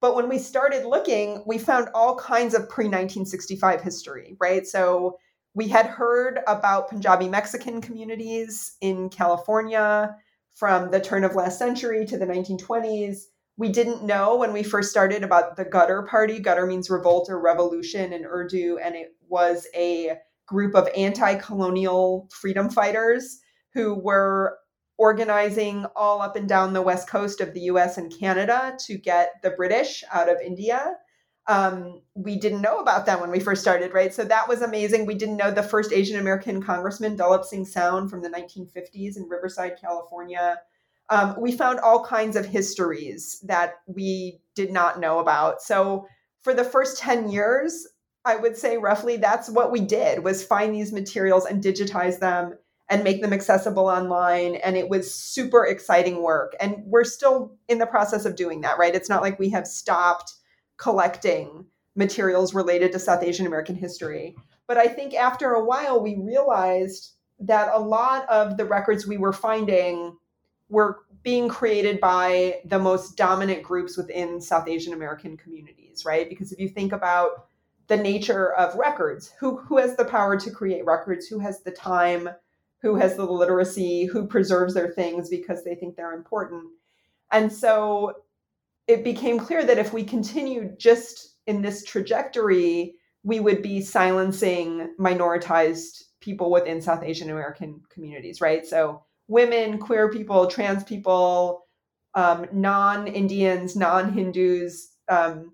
[0.00, 4.66] But when we started looking we found all kinds of pre-1965 history right?
[4.66, 5.16] So
[5.54, 10.14] we had heard about Punjabi Mexican communities in California
[10.54, 13.22] from the turn of last century to the 1920s
[13.58, 16.38] we didn't know when we first started about the Ghadar Party.
[16.40, 22.28] Ghadar means revolt or revolution in Urdu, and it was a group of anti colonial
[22.30, 23.40] freedom fighters
[23.74, 24.58] who were
[24.96, 29.32] organizing all up and down the west coast of the US and Canada to get
[29.42, 30.94] the British out of India.
[31.48, 34.14] Um, we didn't know about them when we first started, right?
[34.14, 35.04] So that was amazing.
[35.04, 39.28] We didn't know the first Asian American congressman, Dalip Singh Saund, from the 1950s in
[39.28, 40.58] Riverside, California
[41.10, 45.62] um, we found all kinds of histories that we did not know about.
[45.62, 46.06] So
[46.42, 47.86] for the first 10 years,
[48.24, 52.58] I would say roughly that's what we did was find these materials and digitize them
[52.90, 54.56] and make them accessible online.
[54.56, 56.54] And it was super exciting work.
[56.60, 58.94] And we're still in the process of doing that right?
[58.94, 60.34] It's not like we have stopped
[60.76, 61.66] collecting
[61.98, 64.34] materials related to south asian american history.
[64.66, 69.18] But i think after a while we realized that a lot of the records we
[69.18, 70.16] were finding
[70.68, 76.52] were being created by the most dominant groups within south asian american communities right because
[76.52, 77.46] if you think about
[77.88, 81.70] the nature of records who who has the power to create records who has the
[81.70, 82.28] time
[82.80, 86.64] who has the literacy, who preserves their things because they think they're important.
[87.32, 88.22] And so
[88.86, 92.94] it became clear that if we continued just in this trajectory,
[93.24, 98.64] we would be silencing minoritized people within South Asian American communities, right?
[98.66, 101.66] So women, queer people, trans people,
[102.14, 105.52] um, non Indians, non Hindus, um,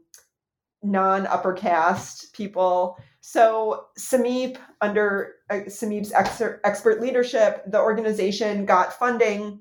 [0.83, 2.97] non upper caste people.
[3.21, 9.61] So Samip, under uh, Samip's ex- expert leadership, the organization got funding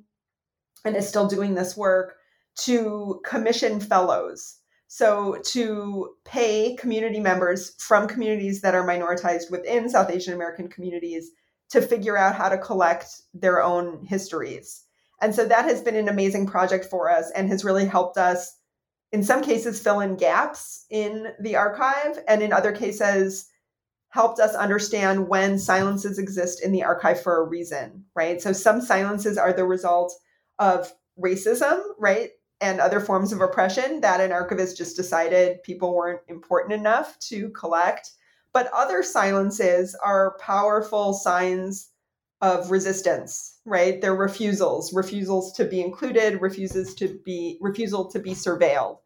[0.86, 2.16] and is still doing this work
[2.62, 4.58] to commission fellows.
[4.88, 11.32] So to pay community members from communities that are minoritized within South Asian American communities
[11.74, 14.84] to figure out how to collect their own histories.
[15.20, 18.56] And so that has been an amazing project for us and has really helped us
[19.12, 23.50] in some cases fill in gaps in the archive and in other cases
[24.10, 28.40] helped us understand when silences exist in the archive for a reason right?
[28.40, 30.14] So some silences are the result
[30.60, 32.30] of racism right?
[32.62, 37.50] And other forms of oppression that an archivist just decided people weren't important enough to
[37.50, 38.12] collect
[38.54, 41.90] but other silences are powerful signs
[42.42, 44.02] of resistance right?
[44.02, 48.98] They're refusals refusals to be included refuses to be refusal to be surveilled.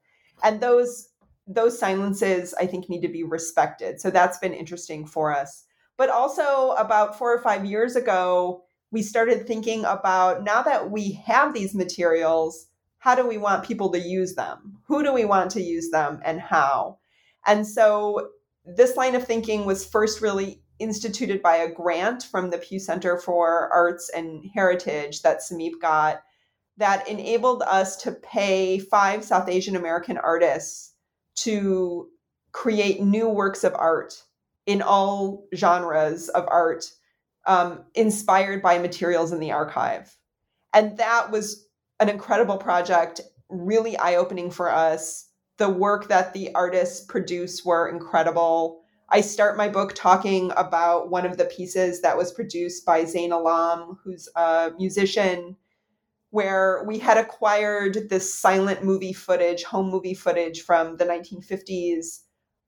[0.44, 1.10] And those
[1.50, 4.02] those silences i think need to be respected.
[4.02, 5.66] So that's been interesting for us.
[5.98, 11.12] But also about four or five years ago we started thinking about now that we
[11.12, 12.68] have these materials
[13.00, 14.80] how do we want people to use them?
[14.88, 16.98] Who do we want to use them and how?
[17.46, 18.30] And so
[18.68, 23.18] this line of thinking was first really instituted by a grant from the pew center
[23.18, 26.22] for arts and heritage that samip got
[26.78, 30.94] that enabled us to pay five South Asian American artists
[31.36, 32.08] to
[32.52, 34.22] create new works of art
[34.66, 36.92] in all genres of art
[37.48, 40.16] um, inspired by materials in the archive.
[40.74, 41.66] And that was
[42.00, 45.27] an incredible project, really eye opening for us.
[45.58, 48.82] The work that the artists produced were incredible.
[49.10, 53.32] I start my book talking about one of the pieces that was produced by Zain
[53.32, 55.56] Alam, who's a musician
[56.30, 62.20] where we had acquired this silent movie footage, home movie footage from the 1950s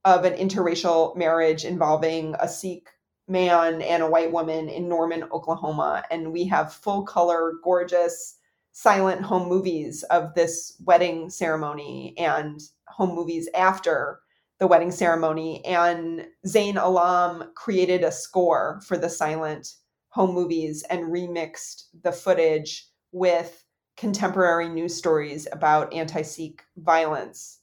[0.05, 2.89] of an interracial marriage involving a Sikh
[3.27, 6.03] man and a white woman in Norman, Oklahoma.
[6.09, 8.37] And we have full color, gorgeous,
[8.71, 14.19] silent home movies of this wedding ceremony and home movies after
[14.59, 15.63] the wedding ceremony.
[15.65, 19.67] And Zain Alam created a score for the silent
[20.09, 23.63] home movies and remixed the footage with
[23.97, 27.59] contemporary news stories about anti Sikh violence.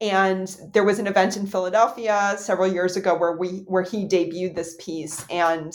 [0.00, 4.54] And there was an event in Philadelphia several years ago where we where he debuted
[4.54, 5.72] this piece and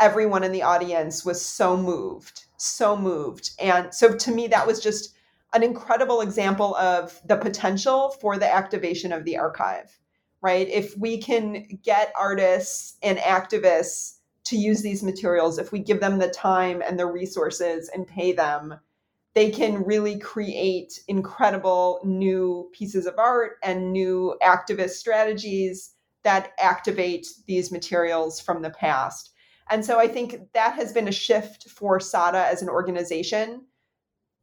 [0.00, 3.50] everyone in the audience was so moved, so moved.
[3.58, 5.14] And so to me that was just
[5.54, 9.98] an incredible example of the potential for the activation of the archive.
[10.40, 10.68] Right?
[10.68, 16.18] If we can get artists and activists to use these materials if we give them
[16.18, 18.74] the time and the resources and pay them
[19.34, 27.26] they can really create incredible new pieces of art and new activist strategies that activate
[27.46, 29.30] these materials from the past
[29.70, 33.64] and so i think that has been a shift for sada as an organization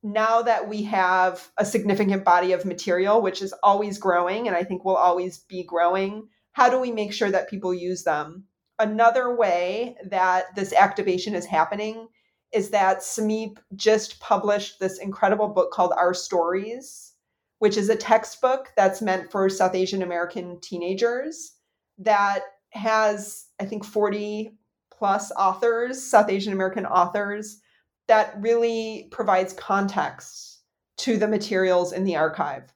[0.02, 4.64] now that we have a significant body of material which is always growing and i
[4.64, 6.28] think will always be growing
[6.60, 8.44] how do we make sure that people use them?
[8.80, 12.08] Another way that this activation is happening
[12.52, 17.14] is that Samip just published this incredible book called Our Stories,
[17.60, 21.54] which is a textbook that's meant for South Asian American teenagers
[22.00, 22.42] that
[22.72, 24.52] has, I think, 40
[24.92, 27.62] plus authors, South Asian American authors,
[28.10, 30.60] that really provides context
[30.98, 32.74] to the materials in the archive.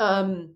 [0.00, 0.54] Um,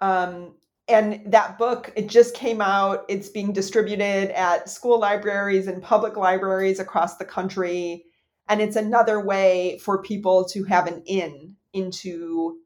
[0.00, 0.54] um,
[0.88, 6.16] and that book it just came out it's being distributed at school libraries and public
[6.16, 8.04] libraries across the country
[8.48, 12.58] and it's another way for people to have an in into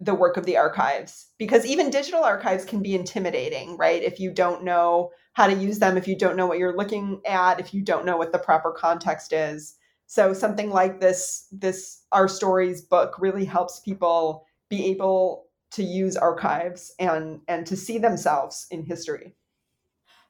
[0.00, 4.02] the work of the archives because even digital archives can be intimidating, right?
[4.02, 7.20] If you don't know how to use them, if you don't know what you're looking
[7.26, 9.74] at, if you don't know what the proper context is.
[10.06, 16.16] So something like this this Our Stories book really helps people be able to use
[16.16, 19.34] archives and and to see themselves in history.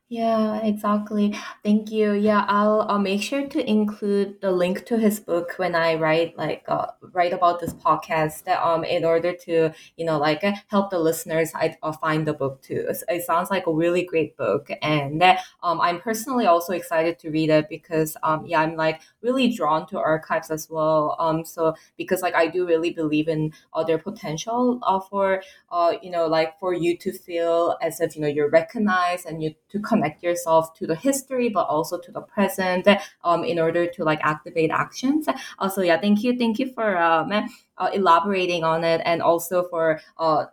[0.08, 1.34] Yeah, exactly.
[1.64, 2.12] Thank you.
[2.12, 6.38] Yeah, I'll I'll make sure to include the link to his book when I write
[6.38, 8.46] like uh, write about this podcast.
[8.46, 12.62] Um, in order to you know like help the listeners I uh, find the book
[12.62, 12.86] too.
[12.88, 15.20] It, it sounds like a really great book, and
[15.62, 19.86] um, I'm personally also excited to read it because um, yeah, I'm like really drawn
[19.88, 21.16] to archives as well.
[21.18, 25.94] Um, so because like I do really believe in uh, their potential uh, for uh
[26.02, 29.54] you know like for you to feel as if you know you're recognized and you
[29.68, 32.86] to come connect yourself to the history, but also to the present
[33.24, 35.26] um, in order to like activate actions.
[35.58, 36.36] Also, yeah, thank you.
[36.38, 40.46] Thank you for um, uh, elaborating on it and also for uh,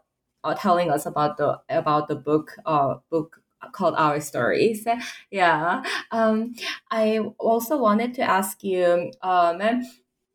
[0.43, 3.41] uh, telling us about the about the book uh, book
[3.71, 4.85] called Our Stories.
[5.31, 5.83] Yeah.
[6.11, 6.53] Um,
[6.91, 9.61] I also wanted to ask you um,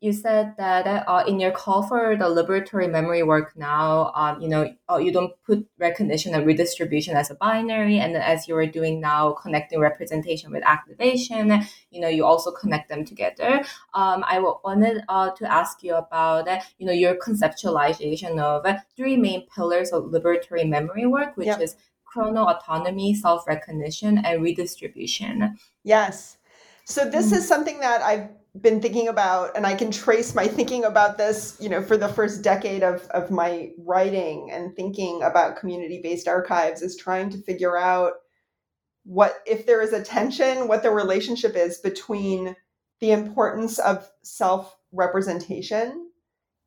[0.01, 4.47] you said that uh, in your call for the liberatory memory work now, um, you
[4.47, 8.65] know, uh, you don't put recognition and redistribution as a binary, and as you are
[8.65, 13.61] doing now, connecting representation with activation, you know, you also connect them together.
[13.93, 16.47] Um, I wanted uh, to ask you about,
[16.77, 21.59] you know, your conceptualization of three main pillars of liberatory memory work, which yep.
[21.59, 21.75] is
[22.05, 25.57] chrono autonomy, self recognition, and redistribution.
[25.83, 26.37] Yes.
[26.85, 27.37] So this mm.
[27.37, 28.29] is something that I've
[28.61, 32.09] been thinking about and i can trace my thinking about this you know for the
[32.09, 37.77] first decade of, of my writing and thinking about community-based archives is trying to figure
[37.77, 38.13] out
[39.03, 42.55] what if there is a tension what the relationship is between
[42.99, 46.09] the importance of self-representation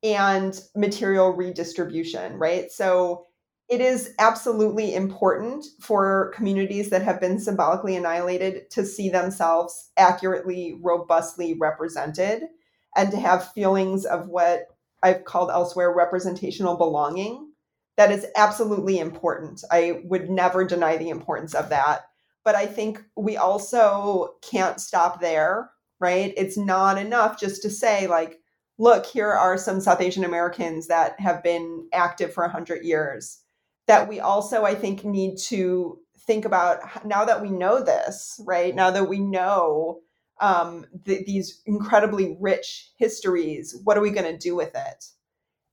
[0.03, 2.71] and material redistribution right?
[2.73, 3.27] So
[3.73, 10.79] it is absolutely important for communities that have been symbolically annihilated to see themselves accurately,
[10.83, 12.49] robustly represented,
[12.95, 14.67] and to have feelings of what
[15.03, 17.51] I've called elsewhere representational belonging.
[17.97, 19.65] That is absolutely important.
[19.71, 22.03] I would never deny the importance of that.
[22.45, 26.35] But I think we also can't stop there, right?
[26.37, 28.39] It's not enough just to say, like,
[28.77, 33.39] look, here are some South Asian Americans that have been active for 100 years
[33.87, 38.75] that we also, I think, need to think about now that we know this, right?
[38.75, 40.01] Now that we know
[40.41, 45.05] um, th- these incredibly rich histories, what are we going to do with it?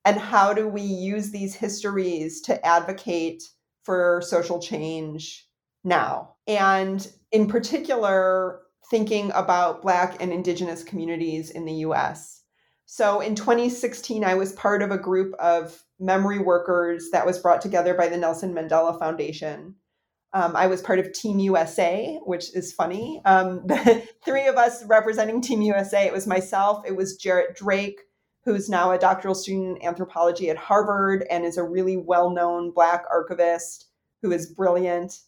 [0.06, 3.44] And how do we use these histories to advocate
[3.84, 5.48] for social change
[5.84, 6.36] now?
[6.48, 12.42] And in particular, thinking about Black and Indigenous communities in the US.
[12.86, 17.62] So in 2016, I was part of a group of memory workers that was brought
[17.62, 19.76] together by the Nelson Mandela Foundation.
[20.32, 23.22] Um, I was part of Team USA, which is funny.
[23.26, 23.68] Um,
[24.26, 26.06] three of us representing Team USA.
[26.06, 28.00] It was myself, it was Jarrett Drake,
[28.46, 32.72] who's now a doctoral student in anthropology at Harvard and is a really well known
[32.72, 33.88] Black archivist
[34.22, 35.20] who is brilliant,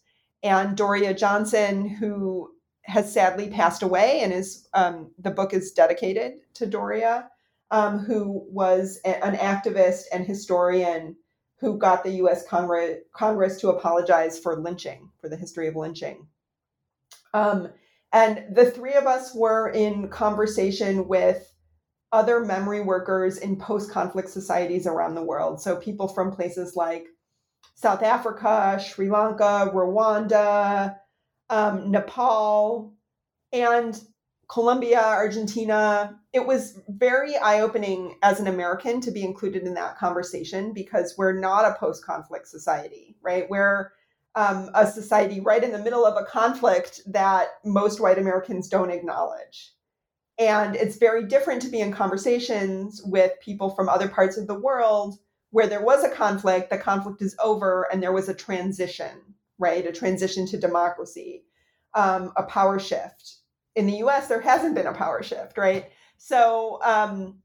[0.42, 2.50] and Doria Johnson, who
[2.84, 7.28] has sadly passed away and is um, the book is dedicated to Doria
[7.72, 11.16] um, who was a, an activist and historian
[11.58, 12.46] who got the U.S.
[12.46, 16.26] Congress, Congress to apologize for lynching, for the history of lynching.
[17.34, 17.68] Um,
[18.12, 21.50] and the three of us were in conversation with
[22.12, 25.62] other memory workers in post conflict societies around the world.
[25.62, 27.06] So people from places like
[27.74, 30.96] South Africa, Sri Lanka, Rwanda,
[31.48, 32.92] um, Nepal.
[33.52, 33.98] And
[34.52, 36.20] Colombia, Argentina.
[36.34, 41.14] It was very eye opening as an American to be included in that conversation because
[41.16, 43.48] we're not a post conflict society, right?
[43.48, 43.92] We're
[44.34, 48.90] um, a society right in the middle of a conflict that most white Americans don't
[48.90, 49.72] acknowledge.
[50.38, 54.60] And it's very different to be in conversations with people from other parts of the
[54.60, 59.16] world where there was a conflict, the conflict is over, and there was a transition,
[59.58, 59.86] right?
[59.86, 61.44] A transition to democracy,
[61.94, 63.38] um, a power shift
[63.74, 65.90] in the US, there hasn't been a power shift, right?
[66.18, 67.38] So, um,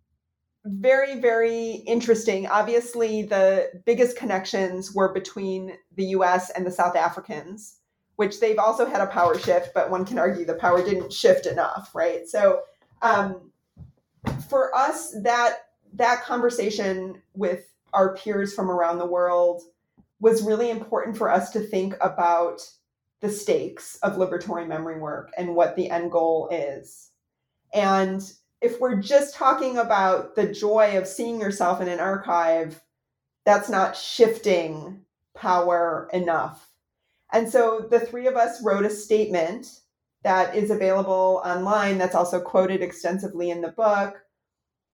[0.66, 2.46] very, very interesting.
[2.48, 7.80] Obviously, the biggest connections were between the US and the South Africans,
[8.18, 11.46] which they've also had a power shift, but one can argue the power didn't shift
[11.46, 12.28] enough, right?
[12.28, 12.62] So,
[13.02, 13.52] um,
[14.50, 15.60] for us, that
[15.94, 19.64] that conversation with our peers from around the world
[20.20, 22.62] was really important for us to think about
[23.22, 27.12] the stakes of liberatory memory work and what the end goal is.
[27.74, 28.22] And
[28.62, 32.82] if we're just talking about the joy of seeing yourself in an archive,
[33.46, 35.02] that's not shifting
[35.36, 36.70] power enough.
[37.34, 39.82] And so the three of us wrote a statement
[40.24, 44.22] that is available online that's also quoted extensively in the book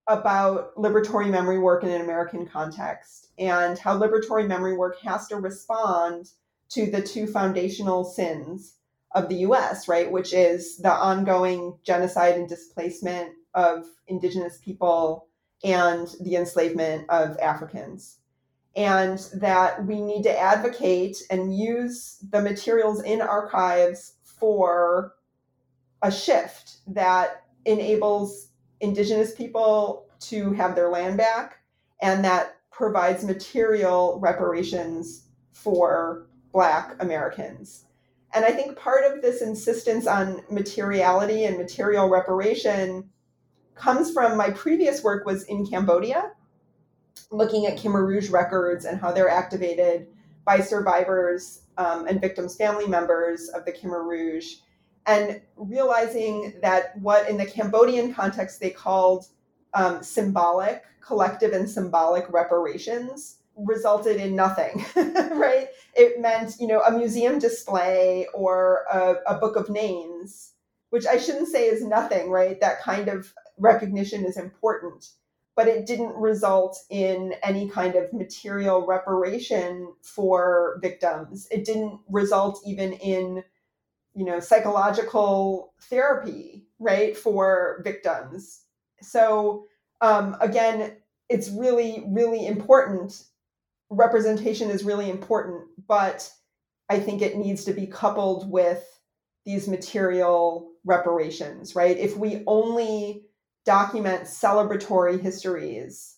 [0.08, 5.38] about liberatory memory work in an American context and how liberatory memory work has to
[5.38, 6.30] respond
[6.74, 8.76] to the two foundational sins
[9.14, 15.28] of the US, right, which is the ongoing genocide and displacement of indigenous people
[15.64, 18.18] and the enslavement of Africans.
[18.76, 25.14] And that we need to advocate and use the materials in archives for
[26.02, 28.50] a shift that enables
[28.82, 31.60] indigenous people to have their land back
[32.02, 37.86] and that provides material reparations for black americans
[38.34, 43.10] and i think part of this insistence on materiality and material reparation
[43.76, 46.32] comes from my previous work was in cambodia
[47.32, 50.08] looking at khmer rouge records and how they're activated
[50.46, 54.56] by survivors um, and victims family members of the khmer rouge
[55.06, 59.28] and realizing that what in the Cambodian context they called
[59.74, 65.68] um, symbolic, collective and symbolic reparations resulted in nothing, right?
[66.24, 70.54] Meant, you know, a museum display or a, a book of names,
[70.90, 72.60] which I shouldn't say is nothing, right?
[72.62, 75.10] That kind of recognition is important,
[75.56, 81.48] but it didn't result in any kind of material reparation for victims.
[81.52, 83.44] It didn't result even in
[84.16, 88.62] you know psychological therapy right for victims
[89.02, 89.66] so
[90.02, 90.96] um, again
[91.30, 93.26] it's really really important
[93.96, 96.30] representation is really important but
[96.90, 98.84] i think it needs to be coupled with
[99.46, 103.26] these material reparations right if we only
[103.66, 106.18] document celebratory histories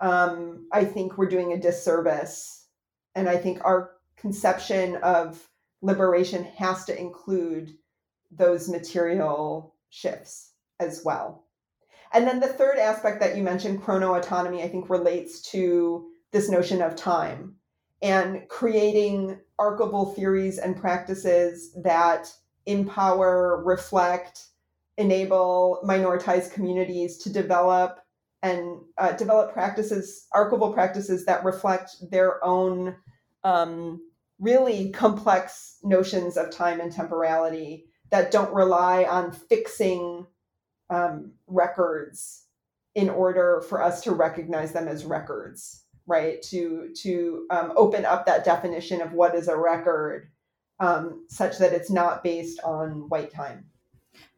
[0.00, 2.66] um, i think we're doing a disservice
[3.14, 5.48] and i think our conception of
[5.82, 7.74] liberation has to include
[8.30, 11.44] those material shifts as well.
[12.12, 16.48] And then the third aspect that you mentioned, chrono autonomy, I think relates to this
[16.48, 17.54] notion of time
[18.02, 22.32] and creating archival theories and practices that
[22.66, 24.46] empower, reflect,
[24.98, 28.00] enable minoritized communities to develop
[28.42, 32.94] and uh, develop practices, archival practices that reflect their own
[33.42, 34.00] um,
[34.38, 40.26] really complex notions of time and temporality that don't rely on fixing
[40.90, 42.44] um, records
[42.94, 48.26] in order for us to recognize them as records right to to um, open up
[48.26, 50.30] that definition of what is a record
[50.80, 53.66] um, such that it's not based on white time.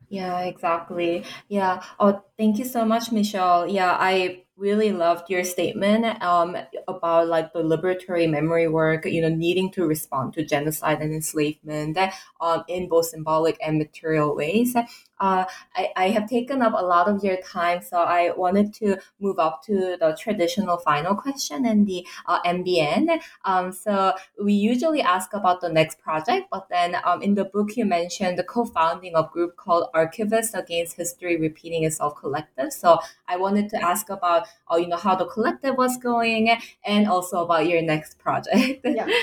[0.08, 1.24] Yeah exactly.
[1.48, 1.82] Yeah.
[1.98, 3.66] Oh thank you so much michelle.
[3.68, 6.56] Yeah i really loved your statement um,
[6.86, 11.98] about like the liberatory memory work, you know, needing to respond to genocide and enslavement
[12.40, 14.76] um, in both symbolic and material ways.
[15.20, 15.44] Uh,
[15.76, 19.38] I, I have taken up a lot of your time, so I wanted to move
[19.38, 23.20] up to the traditional final question and the uh, MBN.
[23.44, 27.76] Um, so we usually ask about the next project, but then um, in the book
[27.76, 32.72] you mentioned the co-founding of group called Archivists Against History Repeating Itself Collective.
[32.72, 32.98] So
[33.30, 37.44] I wanted to ask about, uh, you know, how the collective was going, and also
[37.44, 38.80] about your next project.
[38.84, 39.08] yeah.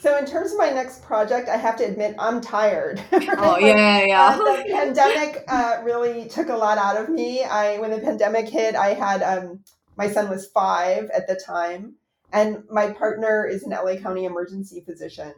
[0.00, 3.02] So in terms of my next project, I have to admit I'm tired.
[3.40, 4.28] Oh yeah, yeah.
[4.28, 7.42] Uh, the pandemic uh, really took a lot out of me.
[7.42, 9.64] I when the pandemic hit, I had um,
[9.96, 11.94] my son was five at the time,
[12.32, 15.34] and my partner is an LA County emergency physician.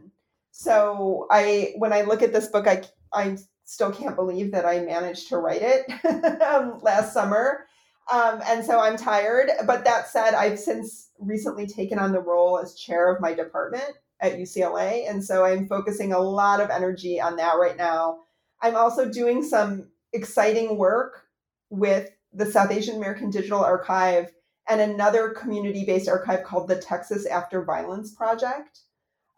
[0.50, 4.80] So I when I look at this book, I I still can't believe that I
[4.80, 5.86] managed to write it
[6.42, 7.66] um, last summer.
[8.12, 9.50] Um, and so I'm tired.
[9.66, 13.92] But that said, I've since recently taken on the role as chair of my department
[14.20, 15.08] at UCLA.
[15.08, 18.20] And so I'm focusing a lot of energy on that right now.
[18.61, 21.26] I'm also doing some exciting work
[21.70, 24.30] with the South Asian American Digital Archive
[24.68, 28.80] and another community based archive called the Texas After Violence Project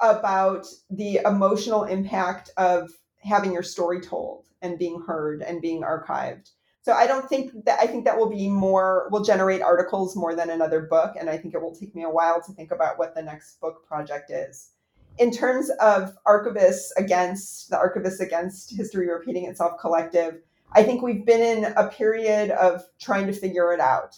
[0.00, 2.90] about the emotional impact of
[3.22, 6.50] having your story told and being heard and being archived.
[6.82, 10.34] So I don't think that I think that will be more will generate articles more
[10.34, 12.98] than another book and I think it will take me a while to think about
[12.98, 14.70] what the next book project is.
[15.18, 20.40] In terms of archivists against the archivists against history repeating itself collective,
[20.72, 24.16] I think we've been in a period of trying to figure it out.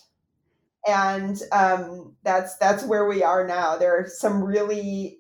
[0.87, 3.77] And um, that's that's where we are now.
[3.77, 5.19] There are some really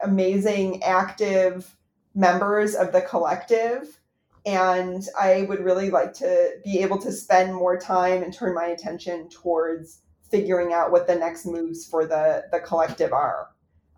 [0.00, 1.76] amazing active
[2.14, 4.00] members of the collective
[4.46, 8.66] and I would really like to be able to spend more time and turn my
[8.66, 13.48] attention towards figuring out what the next moves for the the collective are.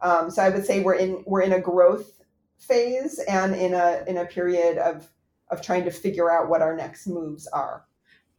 [0.00, 2.22] Um, so I would say we're in we're in a growth
[2.58, 5.08] phase and in a in a period of
[5.50, 7.84] of trying to figure out what our next moves are.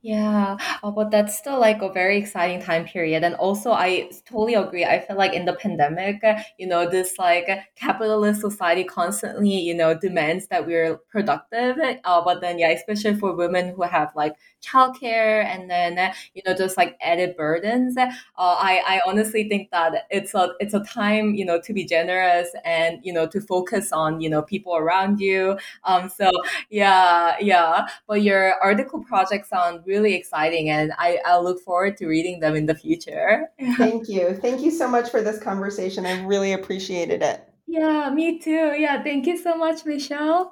[0.01, 3.21] Yeah, uh, but that's still like a very exciting time period.
[3.25, 4.85] And also, I totally agree.
[4.85, 6.21] I feel like in the pandemic,
[6.57, 11.75] you know, this like capitalist society constantly, you know, demands that we're productive.
[12.05, 16.53] Uh, but then, yeah, especially for women who have like childcare and then, you know,
[16.53, 17.97] just like added burdens.
[17.97, 18.07] Uh,
[18.37, 22.49] I, I honestly think that it's a, it's a time, you know, to be generous
[22.65, 25.57] and, you know, to focus on, you know, people around you.
[25.83, 26.31] Um, so
[26.69, 27.87] yeah, yeah.
[28.07, 32.55] But your article project sound really exciting and I, I look forward to reading them
[32.55, 33.49] in the future.
[33.77, 34.35] Thank you.
[34.35, 36.05] Thank you so much for this conversation.
[36.05, 37.45] I really appreciated it.
[37.67, 38.73] Yeah, me too.
[38.75, 40.51] Yeah, thank you so much, Michelle.